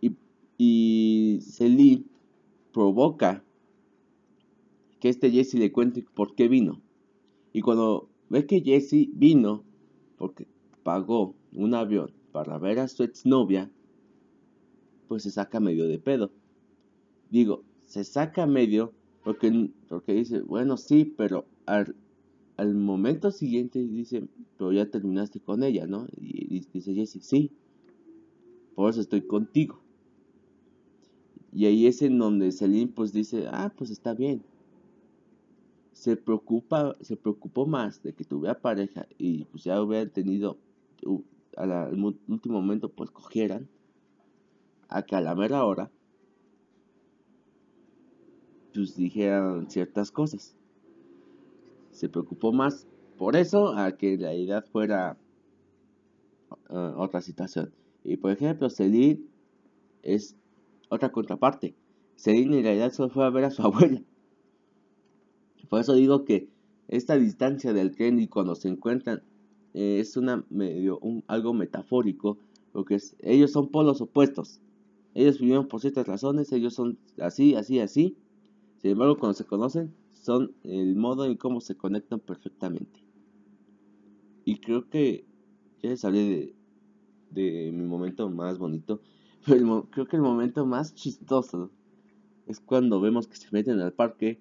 y, 0.00 0.12
y 0.58 1.40
Celine 1.40 2.04
provoca 2.72 3.44
que 5.00 5.08
este 5.08 5.30
Jesse 5.30 5.54
le 5.54 5.72
cuente 5.72 6.04
por 6.14 6.34
qué 6.34 6.48
vino. 6.48 6.80
Y 7.52 7.60
cuando 7.60 8.08
ve 8.28 8.46
que 8.46 8.60
Jesse 8.60 9.08
vino 9.12 9.64
porque 10.16 10.46
pagó 10.82 11.34
un 11.52 11.74
avión 11.74 12.12
para 12.32 12.58
ver 12.58 12.78
a 12.80 12.88
su 12.88 13.02
exnovia, 13.02 13.70
pues 15.06 15.22
se 15.22 15.30
saca 15.30 15.60
medio 15.60 15.86
de 15.86 15.98
pedo. 15.98 16.30
Digo, 17.30 17.62
se 17.86 18.04
saca 18.04 18.46
medio 18.46 18.92
porque, 19.24 19.70
porque 19.88 20.14
dice, 20.14 20.40
bueno, 20.40 20.76
sí, 20.76 21.04
pero 21.04 21.46
al, 21.66 21.94
al 22.56 22.74
momento 22.74 23.30
siguiente 23.30 23.78
dice, 23.78 24.28
pero 24.56 24.72
ya 24.72 24.90
terminaste 24.90 25.40
con 25.40 25.62
ella, 25.62 25.86
¿no? 25.86 26.06
Y, 26.16 26.60
dice 26.72 26.94
Jesse, 26.94 27.18
sí, 27.22 27.50
por 28.74 28.90
eso 28.90 29.00
estoy 29.00 29.22
contigo. 29.22 29.80
Y 31.52 31.66
ahí 31.66 31.86
es 31.86 32.02
en 32.02 32.18
donde 32.18 32.52
Celine 32.52 32.92
pues 32.94 33.12
dice, 33.12 33.46
ah, 33.50 33.72
pues 33.76 33.90
está 33.90 34.14
bien. 34.14 34.42
Se 35.92 36.16
preocupa, 36.16 36.94
se 37.00 37.16
preocupó 37.16 37.66
más 37.66 38.02
de 38.02 38.12
que 38.12 38.24
tuviera 38.24 38.60
pareja 38.60 39.06
y 39.18 39.44
pues 39.46 39.64
ya 39.64 39.82
hubieran 39.82 40.10
tenido, 40.10 40.56
al 41.56 42.04
último 42.28 42.60
momento 42.60 42.88
pues 42.88 43.10
cogieran, 43.10 43.68
a 44.88 45.02
que 45.02 45.16
a 45.16 45.20
la 45.20 45.34
mera 45.34 45.64
hora 45.64 45.90
pues 48.72 48.94
dijeran 48.96 49.68
ciertas 49.68 50.10
cosas 50.10 50.54
se 51.98 52.08
preocupó 52.08 52.52
más 52.52 52.86
por 53.16 53.34
eso 53.34 53.76
a 53.76 53.96
que 53.96 54.16
la 54.16 54.32
idea 54.32 54.62
fuera 54.62 55.16
uh, 56.70 57.00
otra 57.00 57.20
situación. 57.20 57.72
Y 58.04 58.16
por 58.16 58.30
ejemplo, 58.30 58.70
Celine 58.70 59.20
es 60.04 60.36
otra 60.88 61.10
contraparte. 61.12 61.74
Celine 62.16 62.58
en 62.58 62.64
realidad 62.64 62.92
solo 62.92 63.10
fue 63.10 63.24
a 63.24 63.30
ver 63.30 63.44
a 63.44 63.50
su 63.50 63.62
abuela. 63.66 64.02
Por 65.68 65.80
eso 65.80 65.94
digo 65.94 66.24
que 66.24 66.48
esta 66.88 67.16
distancia 67.16 67.72
del 67.72 67.94
tren 67.94 68.18
y 68.18 68.28
cuando 68.28 68.54
se 68.54 68.68
encuentran 68.68 69.22
eh, 69.74 69.98
es 70.00 70.16
una 70.16 70.44
medio 70.48 70.98
un, 71.00 71.22
algo 71.26 71.52
metafórico, 71.52 72.38
porque 72.72 72.94
es, 72.96 73.16
ellos 73.20 73.52
son 73.52 73.68
polos 73.68 74.00
opuestos. 74.00 74.60
Ellos 75.14 75.38
vivieron 75.38 75.68
por 75.68 75.80
ciertas 75.80 76.06
razones, 76.06 76.52
ellos 76.52 76.74
son 76.74 76.98
así, 77.20 77.54
así, 77.54 77.80
así. 77.80 78.16
Sin 78.80 78.92
embargo, 78.92 79.18
cuando 79.18 79.34
se 79.34 79.44
conocen, 79.44 79.92
son 80.12 80.54
el 80.62 80.96
modo 80.96 81.24
en 81.24 81.36
cómo 81.36 81.60
se 81.60 81.76
conectan 81.76 82.20
perfectamente. 82.20 83.02
Y 84.44 84.56
creo 84.60 84.88
que 84.88 85.26
ya 85.82 85.90
les 85.90 86.04
hablé 86.04 86.54
de, 87.30 87.70
mi 87.72 87.84
momento 87.84 88.30
más 88.30 88.58
bonito, 88.58 89.00
creo 89.90 90.06
que 90.06 90.16
el 90.16 90.22
momento 90.22 90.66
más 90.66 90.94
chistoso 90.94 91.70
es 92.46 92.60
cuando 92.60 93.00
vemos 93.00 93.26
que 93.26 93.36
se 93.36 93.48
meten 93.50 93.80
al 93.80 93.92
parque, 93.92 94.40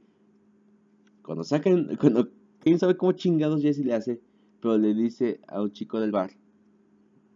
cuando 1.22 1.44
sacan, 1.44 1.96
cuando, 2.00 2.30
quién 2.60 2.80
sabe 2.80 2.98
cómo 2.98 3.14
chingados 3.14 3.62
Jesse 3.62 3.86
le 3.86 3.94
hace, 3.94 4.22
pero 4.62 4.78
le 4.78 4.94
dice 4.94 5.40
a 5.48 5.62
un 5.62 5.72
chico 5.72 6.00
del 6.00 6.12
bar, 6.12 6.32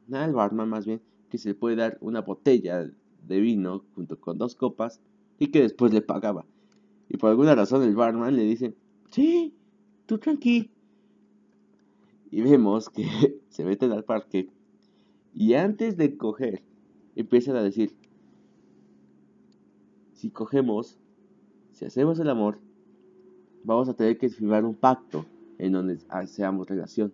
nada, 0.08 0.26
el 0.26 0.34
barman 0.34 0.70
más 0.70 0.86
bien, 0.86 1.02
que 1.30 1.38
se 1.38 1.50
le 1.50 1.56
puede 1.56 1.78
dar 1.78 1.98
una 2.02 2.22
botella 2.22 2.90
de 3.28 3.40
vino 3.40 3.86
junto 3.96 4.20
con 4.20 4.38
dos 4.38 4.56
copas 4.56 5.00
y 5.40 5.48
que 5.48 5.62
después 5.62 5.94
le 5.94 6.02
pagaba. 6.02 6.46
Y 7.10 7.18
por 7.18 7.30
alguna 7.30 7.56
razón 7.56 7.84
el 7.84 7.96
barman 7.96 8.36
le 8.36 8.44
dice, 8.44 8.74
sí, 9.12 9.54
tú 10.06 10.18
tranqui. 10.18 10.72
Y 12.32 12.42
vemos 12.42 12.90
que 12.90 13.06
se 13.50 13.64
meten 13.64 13.92
al 13.92 14.04
parque 14.04 14.50
y 15.34 15.54
antes 15.54 15.98
de 15.98 16.18
coger 16.18 16.62
empiezan 17.16 17.56
a 17.56 17.64
decir, 17.64 17.96
si 20.14 20.30
cogemos, 20.30 20.98
si 21.72 21.86
hacemos 21.86 22.20
el 22.20 22.30
amor, 22.30 22.60
vamos 23.64 23.90
a 23.90 23.94
tener 23.94 24.18
que 24.18 24.30
firmar 24.30 24.66
un 24.66 24.76
pacto 24.76 25.26
en 25.58 25.74
donde 25.74 26.00
seamos 26.28 26.68
relación. 26.68 27.14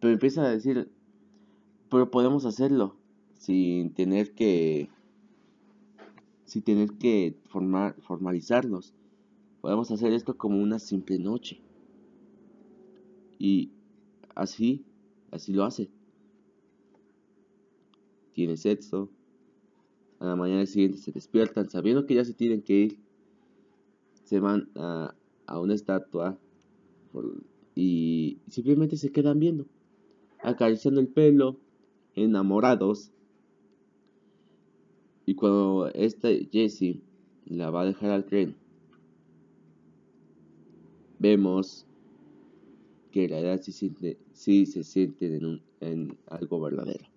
Pero 0.00 0.12
empiezan 0.12 0.44
a 0.44 0.50
decir, 0.50 0.90
pero 1.90 2.10
podemos 2.10 2.44
hacerlo 2.44 2.96
sin 3.34 3.92
tener 3.94 4.34
que 4.34 4.88
sin 6.44 6.62
tener 6.62 6.92
que 6.92 7.36
formalizarnos. 7.44 8.94
Podemos 9.60 9.90
hacer 9.90 10.12
esto 10.12 10.36
como 10.36 10.62
una 10.62 10.78
simple 10.78 11.18
noche. 11.18 11.60
Y 13.38 13.72
así, 14.34 14.84
así 15.32 15.52
lo 15.52 15.64
hace. 15.64 15.90
Tiene 18.36 18.58
sexo. 18.58 19.08
A 20.18 20.26
la 20.26 20.36
mañana 20.36 20.66
siguiente 20.66 20.98
se 20.98 21.10
despiertan 21.10 21.70
sabiendo 21.70 22.04
que 22.04 22.14
ya 22.14 22.24
se 22.24 22.34
tienen 22.34 22.60
que 22.60 22.74
ir. 22.74 22.98
Se 24.24 24.40
van 24.40 24.68
a, 24.74 25.14
a 25.46 25.58
una 25.58 25.72
estatua 25.72 26.38
y 27.74 28.36
simplemente 28.48 28.98
se 28.98 29.10
quedan 29.10 29.38
viendo, 29.38 29.64
acariciando 30.42 31.00
el 31.00 31.08
pelo, 31.08 31.56
enamorados 32.14 33.10
Y 35.24 35.34
cuando 35.34 35.88
este 35.94 36.48
Jesse 36.52 37.00
la 37.46 37.70
va 37.70 37.80
a 37.80 37.86
dejar 37.86 38.10
al 38.10 38.26
tren, 38.26 38.54
vemos 41.18 41.86
que 43.10 43.28
la 43.28 43.40
edad 43.40 43.60
sí, 43.62 43.72
sí 44.34 44.66
se 44.66 44.84
siente 44.84 45.34
en, 45.34 45.62
en 45.80 46.18
algo 46.26 46.60
verdadero. 46.60 47.15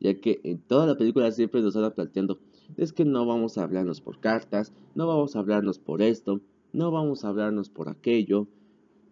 Ya 0.00 0.14
que 0.14 0.40
en 0.44 0.58
toda 0.58 0.86
la 0.86 0.96
película 0.96 1.30
siempre 1.32 1.60
nos 1.60 1.74
van 1.74 1.92
planteando, 1.92 2.38
es 2.76 2.92
que 2.92 3.04
no 3.04 3.26
vamos 3.26 3.58
a 3.58 3.64
hablarnos 3.64 4.00
por 4.00 4.20
cartas, 4.20 4.72
no 4.94 5.06
vamos 5.06 5.34
a 5.34 5.40
hablarnos 5.40 5.78
por 5.78 6.02
esto, 6.02 6.40
no 6.72 6.90
vamos 6.90 7.24
a 7.24 7.28
hablarnos 7.28 7.70
por 7.70 7.88
aquello. 7.88 8.46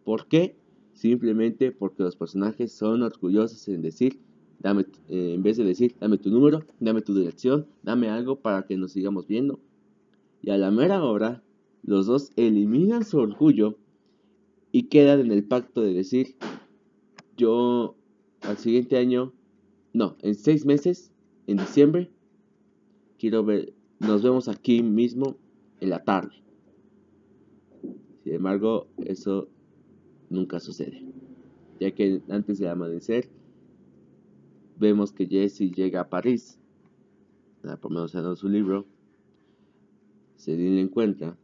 ¿Por 0.04 0.26
qué? 0.26 0.56
Simplemente 0.92 1.72
porque 1.72 2.02
los 2.02 2.16
personajes 2.16 2.72
son 2.72 3.02
orgullosos 3.02 3.66
en 3.68 3.82
decir, 3.82 4.20
dame, 4.60 4.86
eh, 5.08 5.32
en 5.34 5.42
vez 5.42 5.56
de 5.56 5.64
decir, 5.64 5.94
dame 6.00 6.18
tu 6.18 6.30
número, 6.30 6.62
dame 6.80 7.02
tu 7.02 7.14
dirección, 7.14 7.66
dame 7.82 8.08
algo 8.08 8.36
para 8.36 8.62
que 8.66 8.76
nos 8.76 8.92
sigamos 8.92 9.26
viendo. 9.26 9.58
Y 10.42 10.50
a 10.50 10.58
la 10.58 10.70
mera 10.70 11.02
hora, 11.02 11.42
los 11.82 12.06
dos 12.06 12.30
eliminan 12.36 13.04
su 13.04 13.18
orgullo 13.18 13.76
y 14.72 14.84
quedan 14.84 15.20
en 15.20 15.32
el 15.32 15.44
pacto 15.44 15.82
de 15.82 15.92
decir, 15.92 16.36
yo 17.36 17.96
al 18.42 18.58
siguiente 18.58 18.96
año, 18.96 19.32
no, 19.96 20.14
en 20.20 20.34
seis 20.34 20.66
meses, 20.66 21.10
en 21.46 21.56
diciembre, 21.56 22.10
quiero 23.18 23.42
ver, 23.42 23.72
nos 23.98 24.22
vemos 24.22 24.46
aquí 24.46 24.82
mismo 24.82 25.38
en 25.80 25.88
la 25.88 26.04
tarde. 26.04 26.34
Sin 28.22 28.34
embargo, 28.34 28.88
eso 28.98 29.48
nunca 30.28 30.60
sucede, 30.60 31.02
ya 31.80 31.92
que 31.92 32.20
antes 32.28 32.58
de 32.58 32.68
amanecer, 32.68 33.30
vemos 34.78 35.12
que 35.12 35.26
Jesse 35.26 35.72
llega 35.74 36.02
a 36.02 36.10
París, 36.10 36.60
por 37.80 37.90
menos 37.90 38.14
en 38.14 38.36
su 38.36 38.50
libro, 38.50 38.84
Celine 40.36 40.74
le 40.74 40.82
encuentra 40.82 41.38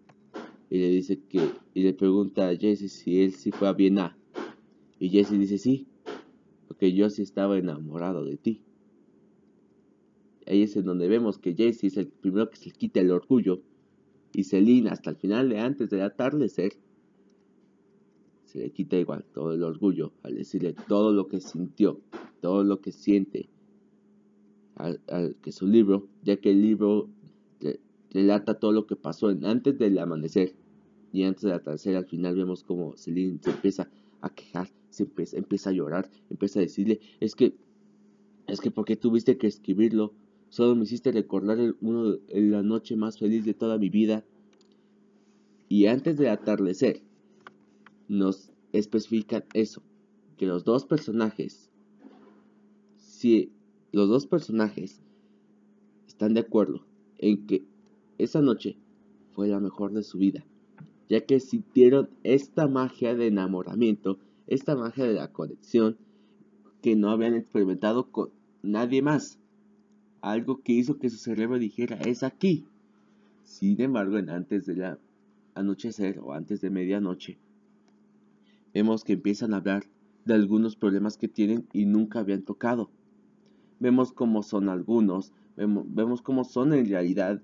y 0.69 0.79
le 0.79 0.91
dice 0.91 1.19
que, 1.27 1.41
y 1.73 1.85
le 1.85 1.95
pregunta 1.95 2.51
a 2.51 2.55
Jesse 2.55 2.93
si 2.93 3.23
él 3.23 3.33
sí 3.33 3.51
fue 3.51 3.69
a 3.69 3.73
Viena. 3.73 4.19
Y 4.99 5.09
Jesse 5.09 5.39
dice 5.39 5.57
sí, 5.57 5.87
porque 6.73 6.95
yo 6.95 7.11
sí 7.11 7.21
estaba 7.21 7.59
enamorado 7.59 8.25
de 8.25 8.39
ti. 8.39 8.63
Ahí 10.47 10.63
es 10.63 10.75
en 10.75 10.87
donde 10.87 11.07
vemos 11.07 11.39
que 11.39 11.55
Jesse 11.55 11.85
es 11.85 11.99
el 11.99 12.09
primero 12.09 12.49
que 12.49 12.57
se 12.57 12.71
quita 12.71 13.01
el 13.01 13.11
orgullo 13.11 13.61
y 14.33 14.45
Celine 14.45 14.89
hasta 14.89 15.11
el 15.11 15.17
final 15.17 15.51
de 15.51 15.61
antes 15.61 15.91
del 15.91 16.01
atardecer 16.01 16.73
se 18.47 18.61
le 18.61 18.71
quita 18.71 18.97
igual 18.97 19.23
todo 19.35 19.53
el 19.53 19.63
orgullo 19.63 20.13
al 20.23 20.37
decirle 20.37 20.75
todo 20.89 21.13
lo 21.13 21.29
que 21.29 21.43
sintió, 21.43 22.01
todo 22.41 22.65
lo 22.65 22.81
que 22.81 22.91
siente 22.91 23.51
al, 24.75 24.99
que 25.43 25.53
su 25.53 25.67
libro, 25.67 26.09
ya 26.23 26.39
que 26.39 26.53
el 26.53 26.63
libro 26.63 27.11
relata 28.11 28.55
todo 28.55 28.73
lo 28.73 28.87
que 28.87 28.97
pasó 28.97 29.29
antes 29.29 29.79
del 29.79 29.99
amanecer 29.99 30.55
y 31.13 31.25
antes 31.25 31.43
del 31.43 31.53
atardecer. 31.53 31.97
Al 31.97 32.07
final 32.07 32.35
vemos 32.35 32.65
como 32.65 32.97
Celine 32.97 33.39
se 33.43 33.51
empieza 33.51 33.91
a 34.23 34.31
quejar, 34.31 34.71
se 34.93 35.05
empieza, 35.05 35.71
a 35.71 35.73
llorar, 35.73 36.11
empieza 36.31 36.59
a 36.59 36.63
decirle, 36.63 37.01
es 37.21 37.35
que, 37.35 37.55
es 38.47 38.61
que 38.61 38.71
porque 38.71 38.97
tuviste 38.97 39.39
que 39.39 39.47
escribirlo, 39.47 40.13
solo 40.51 40.77
me 40.77 40.85
hiciste 40.85 41.11
recordar 41.13 41.59
el, 41.59 41.77
uno, 41.81 42.19
la 42.29 42.63
noche 42.63 42.95
más 42.97 43.19
feliz 43.19 43.45
de 43.45 43.55
toda 43.55 43.79
mi 43.79 43.89
vida. 43.89 44.25
Y 45.69 45.87
antes 45.87 46.19
del 46.19 46.29
atardecer, 46.29 47.03
nos 48.09 48.53
especifican 48.73 49.45
eso, 49.55 49.83
que 50.37 50.47
los 50.47 50.65
dos 50.65 50.85
personajes, 50.85 51.71
si 52.99 53.51
los 53.93 54.09
dos 54.11 54.27
personajes 54.27 55.01
están 56.07 56.35
de 56.35 56.41
acuerdo 56.41 56.85
en 57.19 57.47
que 57.47 57.65
esa 58.19 58.43
noche 58.43 58.77
fue 59.33 59.49
la 59.49 59.61
mejor 59.61 59.93
de 59.93 60.03
su 60.03 60.19
vida, 60.19 60.45
ya 61.09 61.25
que 61.25 61.41
sintieron 61.41 62.11
esta 62.23 62.69
magia 62.69 63.15
de 63.15 63.29
enamoramiento, 63.29 64.19
esta 64.47 64.77
magia 64.77 65.05
de 65.05 65.15
la 65.15 65.33
conexión 65.33 65.99
que 66.83 66.97
no 66.97 67.11
habían 67.11 67.35
experimentado 67.35 68.11
con 68.11 68.31
nadie 68.63 69.03
más. 69.03 69.39
Algo 70.21 70.63
que 70.63 70.73
hizo 70.73 70.99
que 70.99 71.11
su 71.11 71.17
cerebro 71.17 71.59
dijera, 71.59 71.97
es 71.97 72.23
aquí. 72.23 72.67
Sin 73.45 73.81
embargo, 73.81 74.19
en 74.19 74.31
antes 74.31 74.67
de 74.67 74.77
la 74.77 74.99
anochecer 75.55 76.19
o 76.21 76.33
antes 76.33 76.61
de 76.61 76.71
medianoche, 76.71 77.39
vemos 78.73 79.05
que 79.05 79.15
empiezan 79.15 79.53
a 79.53 79.59
hablar 79.59 79.85
de 80.25 80.35
algunos 80.35 80.77
problemas 80.77 81.17
que 81.17 81.29
tienen 81.29 81.67
y 81.73 81.85
nunca 81.85 82.21
habían 82.21 82.43
tocado. 82.43 82.91
Vemos 83.81 84.13
cómo 84.13 84.43
son 84.43 84.69
algunos, 84.69 85.33
vemos, 85.57 86.23
cómo 86.23 86.45
son 86.45 86.73
en 86.73 86.89
realidad, 86.89 87.43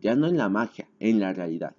ya 0.00 0.16
no 0.16 0.26
en 0.26 0.36
la 0.36 0.48
magia, 0.48 0.88
en 0.98 1.20
la 1.20 1.32
realidad. 1.32 1.76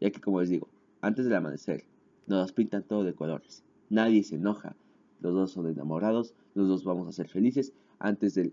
Ya 0.00 0.10
que 0.10 0.20
como 0.20 0.40
les 0.40 0.50
digo, 0.50 0.68
antes 1.00 1.24
del 1.24 1.34
amanecer, 1.34 1.84
nos 2.26 2.52
pintan 2.52 2.82
todo 2.82 3.04
de 3.04 3.14
colores. 3.14 3.62
Nadie 3.90 4.22
se 4.22 4.36
enoja, 4.36 4.76
los 5.20 5.34
dos 5.34 5.52
son 5.52 5.68
enamorados, 5.68 6.34
los 6.54 6.68
dos 6.68 6.84
vamos 6.84 7.08
a 7.08 7.12
ser 7.12 7.28
felices. 7.28 7.72
Antes 7.98 8.34
del 8.34 8.52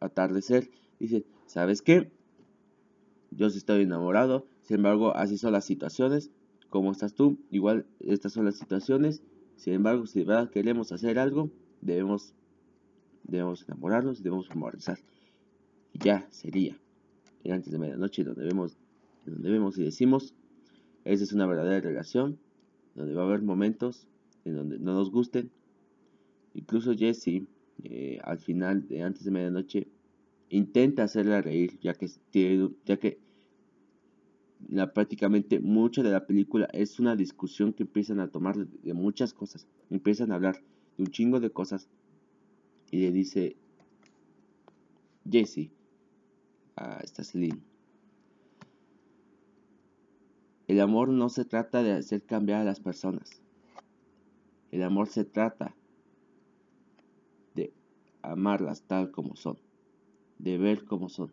atardecer, 0.00 0.70
dicen, 0.98 1.24
¿sabes 1.46 1.82
qué? 1.82 2.10
Yo 3.30 3.46
estoy 3.46 3.82
enamorado, 3.82 4.46
sin 4.62 4.76
embargo, 4.76 5.16
así 5.16 5.38
son 5.38 5.52
las 5.52 5.64
situaciones, 5.64 6.30
¿Cómo 6.72 6.90
estás 6.90 7.12
tú? 7.12 7.36
Igual 7.50 7.84
estas 8.00 8.32
son 8.32 8.46
las 8.46 8.56
situaciones. 8.56 9.22
Sin 9.56 9.74
embargo, 9.74 10.06
si 10.06 10.20
de 10.20 10.24
verdad 10.24 10.48
queremos 10.48 10.90
hacer 10.90 11.18
algo, 11.18 11.50
debemos, 11.82 12.32
debemos 13.24 13.62
enamorarnos, 13.68 14.22
debemos. 14.22 14.48
Y 15.92 15.98
ya 15.98 16.26
sería. 16.30 16.74
Y 17.44 17.50
antes 17.50 17.70
de 17.72 17.78
medianoche, 17.78 18.24
donde 18.24 18.46
vemos, 18.46 18.78
donde 19.26 19.50
vemos 19.50 19.76
y 19.76 19.82
decimos, 19.82 20.32
esa 21.04 21.24
es 21.24 21.34
una 21.34 21.44
verdadera 21.44 21.78
relación, 21.82 22.38
donde 22.94 23.14
va 23.14 23.22
a 23.22 23.26
haber 23.26 23.42
momentos 23.42 24.06
en 24.44 24.56
donde 24.56 24.78
no 24.78 24.94
nos 24.94 25.10
gusten. 25.10 25.50
Incluso 26.54 26.94
Jesse, 26.94 27.46
eh, 27.84 28.20
al 28.22 28.38
final, 28.38 28.86
de 28.88 29.02
antes 29.02 29.24
de 29.24 29.30
medianoche, 29.30 29.88
intenta 30.50 31.04
hacerla 31.04 31.40
reír, 31.40 31.78
ya 31.80 31.94
que, 31.94 32.10
ya 32.84 32.96
que 32.98 33.18
la, 34.68 34.92
prácticamente 34.92 35.60
mucha 35.60 36.02
de 36.02 36.10
la 36.10 36.26
película 36.26 36.68
es 36.72 37.00
una 37.00 37.16
discusión 37.16 37.72
que 37.72 37.84
empiezan 37.84 38.20
a 38.20 38.28
tomar 38.28 38.56
de, 38.56 38.94
muchas 38.94 39.32
cosas. 39.32 39.66
Empiezan 39.90 40.30
a 40.30 40.36
hablar 40.36 40.62
de 40.96 41.04
un 41.04 41.10
chingo 41.10 41.40
de 41.40 41.50
cosas. 41.50 41.88
Y 42.90 42.98
le 42.98 43.10
dice 43.10 43.56
Jesse 45.30 45.70
a 46.76 47.00
esta 47.02 47.24
Celine. 47.24 47.71
El 50.72 50.80
amor 50.80 51.10
no 51.10 51.28
se 51.28 51.44
trata 51.44 51.82
de 51.82 51.92
hacer 51.92 52.22
cambiar 52.22 52.62
a 52.62 52.64
las 52.64 52.80
personas. 52.80 53.42
El 54.70 54.82
amor 54.82 55.06
se 55.06 55.26
trata 55.26 55.76
de 57.54 57.74
amarlas 58.22 58.80
tal 58.80 59.10
como 59.10 59.36
son, 59.36 59.58
de 60.38 60.56
ver 60.56 60.86
como 60.86 61.10
son. 61.10 61.30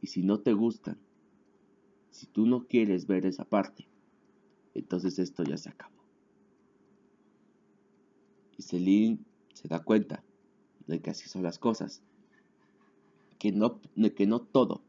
Y 0.00 0.06
si 0.06 0.22
no 0.22 0.40
te 0.40 0.54
gustan, 0.54 0.96
si 2.12 2.24
tú 2.24 2.46
no 2.46 2.66
quieres 2.66 3.06
ver 3.06 3.26
esa 3.26 3.44
parte, 3.44 3.86
entonces 4.72 5.18
esto 5.18 5.44
ya 5.44 5.58
se 5.58 5.68
acabó. 5.68 6.02
Y 8.56 8.62
Celine 8.62 9.18
se 9.52 9.68
da 9.68 9.80
cuenta 9.80 10.24
de 10.86 10.98
que 11.00 11.10
así 11.10 11.28
son 11.28 11.42
las 11.42 11.58
cosas. 11.58 12.00
Que 13.38 13.52
no, 13.52 13.82
que 14.16 14.26
no 14.26 14.40
todo 14.40 14.80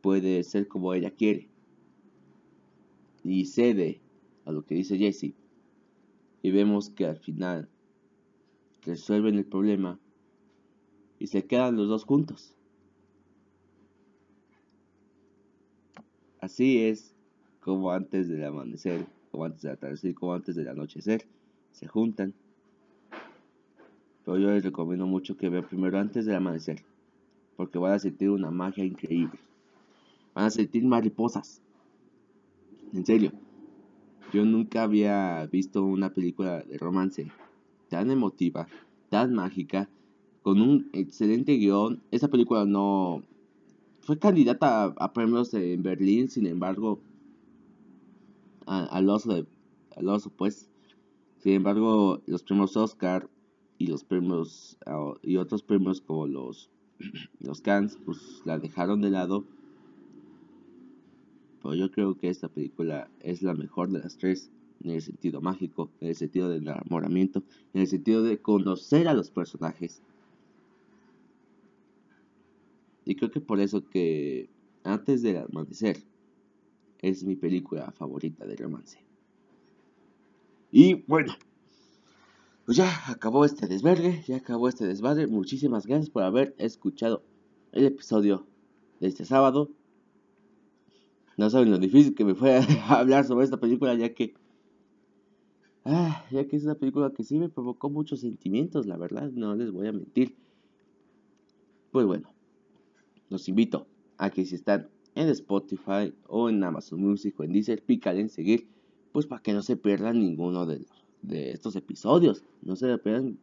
puede 0.00 0.42
ser 0.42 0.66
como 0.66 0.94
ella 0.94 1.12
quiere. 1.12 1.49
Y 3.24 3.46
cede 3.46 4.00
a 4.44 4.52
lo 4.52 4.64
que 4.64 4.74
dice 4.74 4.98
Jesse. 4.98 5.34
Y 6.42 6.50
vemos 6.50 6.90
que 6.90 7.06
al 7.06 7.18
final 7.18 7.68
resuelven 8.82 9.36
el 9.36 9.44
problema 9.44 9.98
y 11.18 11.26
se 11.26 11.44
quedan 11.44 11.76
los 11.76 11.88
dos 11.88 12.04
juntos. 12.04 12.54
Así 16.40 16.78
es 16.78 17.14
como 17.60 17.90
antes 17.92 18.28
del 18.28 18.42
amanecer, 18.44 19.06
como 19.30 19.44
antes 19.44 19.62
del 19.62 19.72
atardecer, 19.72 20.14
como 20.14 20.32
antes 20.32 20.56
del 20.56 20.68
anochecer, 20.68 21.26
se 21.72 21.86
juntan. 21.86 22.32
Pero 24.24 24.38
yo 24.38 24.50
les 24.50 24.64
recomiendo 24.64 25.06
mucho 25.06 25.36
que 25.36 25.50
vean 25.50 25.68
primero 25.68 25.98
antes 25.98 26.24
del 26.24 26.36
amanecer, 26.36 26.82
porque 27.56 27.78
van 27.78 27.92
a 27.92 27.98
sentir 27.98 28.30
una 28.30 28.50
magia 28.50 28.84
increíble. 28.84 29.38
Van 30.34 30.46
a 30.46 30.50
sentir 30.50 30.84
mariposas. 30.84 31.60
En 32.92 33.06
serio, 33.06 33.32
yo 34.32 34.44
nunca 34.44 34.82
había 34.82 35.46
visto 35.46 35.84
una 35.84 36.12
película 36.12 36.62
de 36.62 36.78
romance 36.78 37.30
tan 37.88 38.10
emotiva, 38.10 38.66
tan 39.08 39.34
mágica, 39.34 39.88
con 40.42 40.60
un 40.60 40.88
excelente 40.92 41.54
guion. 41.54 42.02
Esa 42.10 42.28
película 42.28 42.64
no, 42.64 43.22
fue 44.00 44.18
candidata 44.18 44.84
a, 44.96 45.12
premios 45.12 45.54
en 45.54 45.82
Berlín, 45.82 46.28
sin 46.28 46.46
embargo, 46.46 47.00
al 48.66 49.08
oso, 49.08 50.30
pues, 50.36 50.68
sin 51.38 51.52
embargo, 51.52 52.20
los 52.26 52.42
premios 52.42 52.76
Oscar 52.76 53.28
y 53.78 53.86
los 53.86 54.04
premios 54.04 54.76
y 55.22 55.36
otros 55.36 55.62
premios 55.62 56.00
como 56.00 56.26
los 56.26 56.70
los 57.40 57.60
Cans 57.62 57.98
pues 58.04 58.42
la 58.44 58.58
dejaron 58.58 59.00
de 59.00 59.10
lado. 59.10 59.44
Pero 61.62 61.74
yo 61.74 61.90
creo 61.90 62.18
que 62.18 62.28
esta 62.28 62.48
película 62.48 63.10
es 63.20 63.42
la 63.42 63.54
mejor 63.54 63.90
de 63.90 64.00
las 64.00 64.16
tres 64.16 64.50
en 64.82 64.92
el 64.92 65.02
sentido 65.02 65.40
mágico, 65.40 65.90
en 66.00 66.08
el 66.08 66.16
sentido 66.16 66.48
del 66.48 66.62
enamoramiento, 66.62 67.42
en 67.74 67.82
el 67.82 67.86
sentido 67.86 68.22
de 68.22 68.38
conocer 68.38 69.08
a 69.08 69.14
los 69.14 69.30
personajes. 69.30 70.02
Y 73.04 73.14
creo 73.16 73.30
que 73.30 73.40
por 73.40 73.60
eso 73.60 73.84
que 73.84 74.48
antes 74.84 75.22
del 75.22 75.38
amanecer 75.38 76.02
es 77.00 77.24
mi 77.24 77.36
película 77.36 77.90
favorita 77.92 78.46
de 78.46 78.56
romance. 78.56 78.98
Y 80.72 80.94
bueno, 81.06 81.34
pues 82.64 82.76
ya 82.76 83.10
acabó 83.10 83.44
este 83.44 83.66
desvergue, 83.66 84.22
ya 84.26 84.36
acabó 84.36 84.68
este 84.68 84.86
desmadre. 84.86 85.26
Muchísimas 85.26 85.86
gracias 85.86 86.10
por 86.10 86.22
haber 86.22 86.54
escuchado 86.58 87.22
el 87.72 87.84
episodio 87.86 88.46
de 89.00 89.08
este 89.08 89.24
sábado. 89.24 89.70
No 91.40 91.48
saben 91.48 91.70
lo 91.70 91.78
difícil 91.78 92.14
que 92.14 92.26
me 92.26 92.34
fue 92.34 92.58
a 92.58 92.60
hablar 93.00 93.24
sobre 93.24 93.46
esta 93.46 93.58
película, 93.58 93.94
ya 93.94 94.12
que. 94.12 94.34
Ah, 95.86 96.22
ya 96.30 96.46
que 96.46 96.54
es 96.54 96.64
una 96.64 96.74
película 96.74 97.14
que 97.16 97.24
sí 97.24 97.38
me 97.38 97.48
provocó 97.48 97.88
muchos 97.88 98.20
sentimientos, 98.20 98.84
la 98.84 98.98
verdad, 98.98 99.30
no 99.32 99.54
les 99.54 99.70
voy 99.70 99.86
a 99.86 99.92
mentir. 99.92 100.36
Pues 101.92 102.04
bueno, 102.04 102.28
los 103.30 103.48
invito 103.48 103.86
a 104.18 104.28
que 104.28 104.44
si 104.44 104.54
están 104.54 104.90
en 105.14 105.30
Spotify 105.30 106.12
o 106.26 106.50
en 106.50 106.62
Amazon 106.62 107.00
Music 107.00 107.40
o 107.40 107.44
en 107.44 107.54
Deezer, 107.54 107.82
pícale 107.82 108.20
en 108.20 108.28
seguir, 108.28 108.68
pues 109.10 109.26
para 109.26 109.40
que 109.40 109.54
no 109.54 109.62
se 109.62 109.78
pierdan 109.78 110.20
ninguno 110.20 110.66
de, 110.66 110.84
de 111.22 111.52
estos 111.52 111.74
episodios, 111.74 112.44
no 112.60 112.76
se 112.76 112.86
lo 112.86 113.02
pierdan 113.02 113.38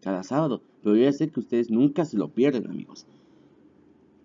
cada 0.00 0.22
sábado, 0.22 0.62
pero 0.82 0.96
yo 0.96 1.02
ya 1.02 1.12
sé 1.12 1.28
que 1.28 1.40
ustedes 1.40 1.70
nunca 1.70 2.06
se 2.06 2.16
lo 2.16 2.30
pierden, 2.30 2.66
amigos. 2.66 3.04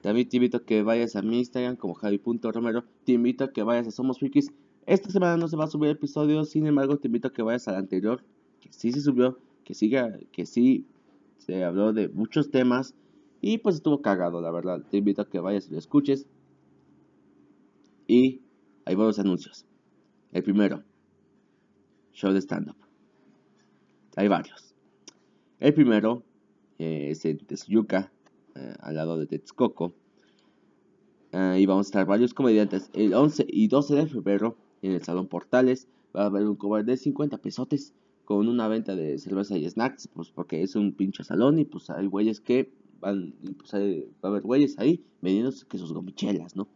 También 0.08 0.30
te 0.30 0.38
invito 0.38 0.56
a 0.56 0.64
que 0.64 0.84
vayas 0.84 1.18
a 1.18 1.22
mi 1.22 1.40
Instagram 1.40 1.76
como 1.76 1.94
javi.romero, 1.94 2.86
te 3.04 3.12
invito 3.12 3.44
a 3.44 3.52
que 3.52 3.62
vayas 3.62 3.88
a 3.88 3.92
Somos 3.92 4.20
Frikis. 4.20 4.54
Esta 4.86 5.10
semana 5.10 5.36
no 5.36 5.50
se 5.50 5.58
va 5.58 5.66
a 5.66 5.68
subir 5.68 5.90
episodio, 5.90 6.46
sin 6.46 6.66
embargo 6.66 6.98
te 6.98 7.10
invito 7.10 7.28
a 7.28 7.34
que 7.34 7.42
vayas 7.42 7.68
al 7.68 7.76
anterior, 7.76 8.24
que 8.62 8.72
sí 8.72 8.94
se 8.94 9.02
subió, 9.02 9.38
que 9.66 9.74
siga, 9.74 10.18
que 10.32 10.46
sí 10.46 10.86
se 11.40 11.62
habló 11.66 11.92
de 11.92 12.08
muchos 12.08 12.52
temas 12.52 12.96
y 13.42 13.58
pues 13.58 13.76
estuvo 13.76 14.02
cagado, 14.02 14.40
la 14.40 14.50
verdad. 14.50 14.82
Te 14.90 14.96
invito 14.96 15.24
a 15.24 15.30
que 15.30 15.42
vayas 15.42 15.68
y 15.68 15.72
lo 15.72 15.78
escuches. 15.78 16.26
Y 18.08 18.40
hay 18.86 18.96
varios 18.96 19.20
anuncios. 19.20 19.66
El 20.32 20.42
primero, 20.42 20.86
show 22.14 22.32
de 22.32 22.40
stand-up. 22.40 22.78
Hay 24.16 24.30
varios. 24.30 24.74
El 25.60 25.74
primero 25.74 26.24
eh, 26.80 27.10
es 27.10 27.26
en 27.26 27.40
Tezuyuca, 27.40 28.10
eh, 28.58 28.74
al 28.80 28.96
lado 28.96 29.18
de 29.18 29.28
Texcoco. 29.28 29.94
Eh, 31.32 31.58
y 31.60 31.66
vamos 31.66 31.88
a 31.88 31.90
estar 31.90 32.06
varios 32.06 32.34
comediantes. 32.34 32.90
El 32.94 33.14
11 33.14 33.46
y 33.48 33.68
12 33.68 33.96
de 33.96 34.08
febrero 34.08 34.58
en 34.82 34.94
el 34.94 35.04
Salón 35.04 35.28
Portales 35.28 35.88
va 36.16 36.24
a 36.24 36.26
haber 36.26 36.48
un 36.48 36.56
cover 36.56 36.84
de 36.86 36.98
50 36.98 37.38
pesotes 37.38 37.94
con 38.26 38.48
una 38.48 38.68
venta 38.68 38.96
de 38.96 39.18
cerveza 39.20 39.58
y 39.58 39.70
snacks, 39.70 40.10
pues 40.10 40.32
porque 40.32 40.62
es 40.62 40.76
un 40.76 40.94
pinche 40.94 41.24
salón 41.24 41.60
y 41.60 41.66
pues 41.66 41.90
hay 41.90 42.08
güeyes 42.08 42.42
que 42.42 42.70
van, 43.00 43.34
pues 43.58 43.74
va 43.74 44.28
a 44.28 44.32
haber 44.32 44.42
güeyes 44.42 44.78
ahí 44.80 45.04
vendiendo 45.22 45.52
que 45.70 45.78
sus 45.78 45.94
gomichelas, 45.94 46.56
¿no? 46.56 46.68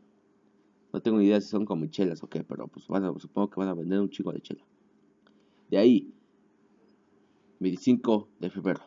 No 0.94 1.02
tengo 1.02 1.17
ni 1.17 1.26
idea 1.26 1.41
si 1.41 1.50
son 1.50 1.65
gomichelas 1.65 2.24
o 2.24 2.28
qué, 2.28 2.44
pero 2.44 2.67
pues 2.67 2.88
van 2.88 3.20
supongo 3.20 3.50
que 3.50 3.60
van 3.60 3.70
a 3.70 3.74
vender 3.74 4.00
un 4.00 4.10
chico 4.10 4.32
de 4.32 4.41
chela. 4.41 4.63
De 5.70 5.78
ahí, 5.78 6.13
25 7.60 8.28
de 8.39 8.50
febrero. 8.50 8.82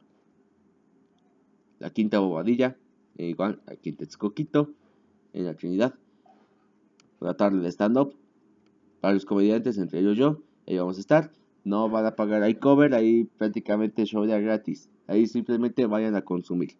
La 1.78 1.90
quinta 1.90 2.18
bobadilla, 2.18 2.76
igual 3.16 3.60
aquí 3.66 3.90
en 3.90 3.96
Texcoquito, 3.96 4.70
en 5.32 5.46
la 5.46 5.54
Trinidad. 5.54 5.94
Una 7.20 7.34
tarde 7.34 7.60
de 7.60 7.68
stand-up. 7.70 8.14
Varios 9.00 9.24
comediantes, 9.24 9.78
entre 9.78 10.00
ellos 10.00 10.16
yo. 10.16 10.40
Ahí 10.66 10.78
vamos 10.78 10.96
a 10.96 11.00
estar. 11.00 11.30
No 11.64 11.88
van 11.88 12.06
a 12.06 12.16
pagar 12.16 12.42
ahí 12.42 12.54
cover, 12.54 12.94
ahí 12.94 13.24
prácticamente 13.24 14.04
show 14.04 14.24
de 14.24 14.40
gratis. 14.40 14.90
Ahí 15.06 15.26
simplemente 15.26 15.86
vayan 15.86 16.14
a 16.14 16.22
consumir. 16.22 16.76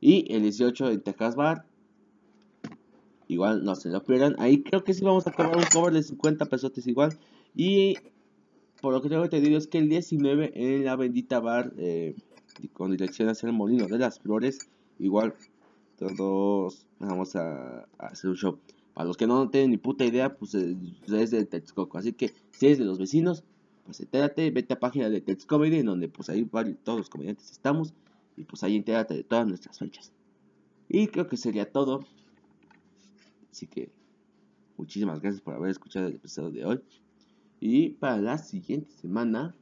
Y 0.00 0.32
el 0.32 0.42
18 0.42 0.90
en 0.90 1.00
Texas 1.02 1.36
Bar. 1.36 1.64
Igual 3.26 3.64
no 3.64 3.74
se 3.74 3.90
lo 3.90 4.02
pierdan. 4.04 4.36
Ahí 4.38 4.62
creo 4.62 4.84
que 4.84 4.94
sí 4.94 5.04
vamos 5.04 5.26
a 5.26 5.32
cobrar 5.32 5.56
un 5.56 5.64
cover 5.72 5.92
de 5.92 6.02
50 6.02 6.46
pesos 6.46 6.72
igual. 6.86 7.18
Y 7.54 7.96
por 8.80 8.92
lo 8.92 9.02
que 9.02 9.08
tengo 9.08 9.24
entendido 9.24 9.58
es 9.58 9.66
que 9.66 9.78
el 9.78 9.88
19 9.88 10.52
en 10.54 10.84
la 10.84 10.96
bendita 10.96 11.40
bar 11.40 11.72
eh, 11.76 12.14
con 12.72 12.90
dirección 12.90 13.28
hacia 13.28 13.48
el 13.48 13.52
molino 13.52 13.86
de 13.86 13.98
las 13.98 14.20
flores. 14.20 14.70
Igual 14.98 15.34
todos 15.98 16.86
vamos 16.98 17.34
a, 17.36 17.86
hacer 17.98 18.30
un 18.30 18.36
show. 18.36 18.58
Para 18.94 19.06
los 19.06 19.16
que 19.16 19.26
no 19.26 19.48
tienen 19.50 19.70
ni 19.70 19.76
puta 19.76 20.04
idea, 20.04 20.36
pues 20.36 20.54
es, 20.54 21.30
de 21.30 21.44
Texcoco. 21.44 21.98
Así 21.98 22.12
que 22.12 22.32
si 22.52 22.68
es 22.68 22.78
de 22.78 22.84
los 22.84 22.98
vecinos, 22.98 23.44
pues 23.84 24.00
entérate, 24.00 24.50
vete 24.50 24.74
a 24.74 24.80
página 24.80 25.08
de 25.08 25.20
Tex 25.20 25.46
Comedy, 25.46 25.78
en 25.78 25.86
donde 25.86 26.08
pues 26.08 26.28
ahí 26.28 26.44
todos 26.84 26.98
los 26.98 27.08
comediantes 27.08 27.50
estamos. 27.50 27.94
Y 28.36 28.44
pues 28.44 28.62
ahí 28.62 28.76
entérate 28.76 29.14
de 29.14 29.24
todas 29.24 29.46
nuestras 29.46 29.78
fechas. 29.78 30.12
Y 30.88 31.08
creo 31.08 31.26
que 31.26 31.36
sería 31.36 31.70
todo. 31.70 32.04
Así 33.50 33.66
que 33.66 33.90
muchísimas 34.76 35.20
gracias 35.20 35.42
por 35.42 35.54
haber 35.54 35.70
escuchado 35.70 36.06
el 36.06 36.14
episodio 36.16 36.50
de 36.50 36.64
hoy. 36.64 36.80
Y 37.60 37.90
para 37.90 38.18
la 38.18 38.38
siguiente 38.38 38.92
semana, 38.92 39.54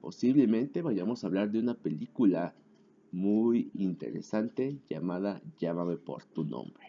posiblemente 0.00 0.82
vayamos 0.82 1.22
a 1.22 1.28
hablar 1.28 1.50
de 1.50 1.60
una 1.60 1.74
película 1.74 2.54
muy 3.12 3.70
interesante 3.74 4.78
llamada 4.88 5.40
Llámame 5.58 5.96
por 5.96 6.24
tu 6.24 6.44
nombre. 6.44 6.86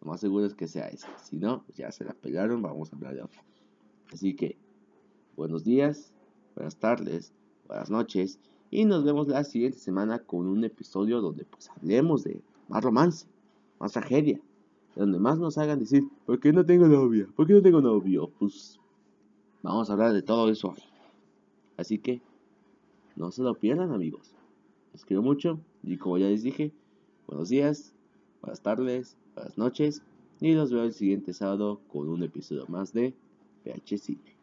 Lo 0.00 0.10
más 0.10 0.20
seguro 0.20 0.46
es 0.46 0.54
que 0.54 0.68
sea 0.68 0.88
esa. 0.88 1.08
Si 1.18 1.36
no, 1.36 1.64
ya 1.74 1.90
se 1.90 2.04
la 2.04 2.14
pegaron, 2.14 2.62
vamos 2.62 2.92
a 2.92 2.96
hablar 2.96 3.14
de 3.14 3.22
otra. 3.22 3.42
Así 4.12 4.34
que, 4.34 4.56
buenos 5.36 5.64
días, 5.64 6.12
buenas 6.54 6.76
tardes, 6.76 7.32
buenas 7.66 7.90
noches 7.90 8.38
y 8.70 8.84
nos 8.84 9.04
vemos 9.04 9.28
la 9.28 9.44
siguiente 9.44 9.78
semana 9.78 10.18
con 10.18 10.46
un 10.46 10.64
episodio 10.64 11.20
donde 11.20 11.44
pues 11.44 11.70
hablemos 11.70 12.24
de 12.24 12.42
más 12.68 12.84
romance, 12.84 13.26
más 13.78 13.92
tragedia, 13.92 14.40
donde 14.94 15.18
más 15.18 15.38
nos 15.38 15.56
hagan 15.58 15.78
decir, 15.78 16.04
¿por 16.26 16.38
qué 16.40 16.52
no 16.52 16.64
tengo 16.64 16.86
novia? 16.86 17.26
¿Por 17.34 17.46
qué 17.46 17.54
no 17.54 17.62
tengo 17.62 17.80
novio? 17.80 18.30
Pues 18.38 18.78
vamos 19.62 19.88
a 19.88 19.94
hablar 19.94 20.12
de 20.12 20.22
todo 20.22 20.48
eso 20.50 20.74
Así 21.76 21.98
que 21.98 22.20
no 23.14 23.30
se 23.30 23.42
lo 23.42 23.54
pierdan 23.54 23.92
amigos. 23.92 24.34
Les 24.92 25.04
quiero 25.04 25.22
mucho 25.22 25.60
y 25.82 25.96
como 25.96 26.18
ya 26.18 26.28
les 26.28 26.42
dije, 26.42 26.72
buenos 27.26 27.48
días, 27.48 27.92
buenas 28.40 28.60
tardes, 28.60 29.16
buenas 29.34 29.56
noches 29.58 30.02
y 30.40 30.52
los 30.52 30.72
veo 30.72 30.84
el 30.84 30.92
siguiente 30.92 31.32
sábado 31.32 31.80
con 31.88 32.08
un 32.08 32.22
episodio 32.22 32.66
más 32.68 32.92
de 32.92 33.14
PH 33.64 33.98
Cine. 33.98 34.36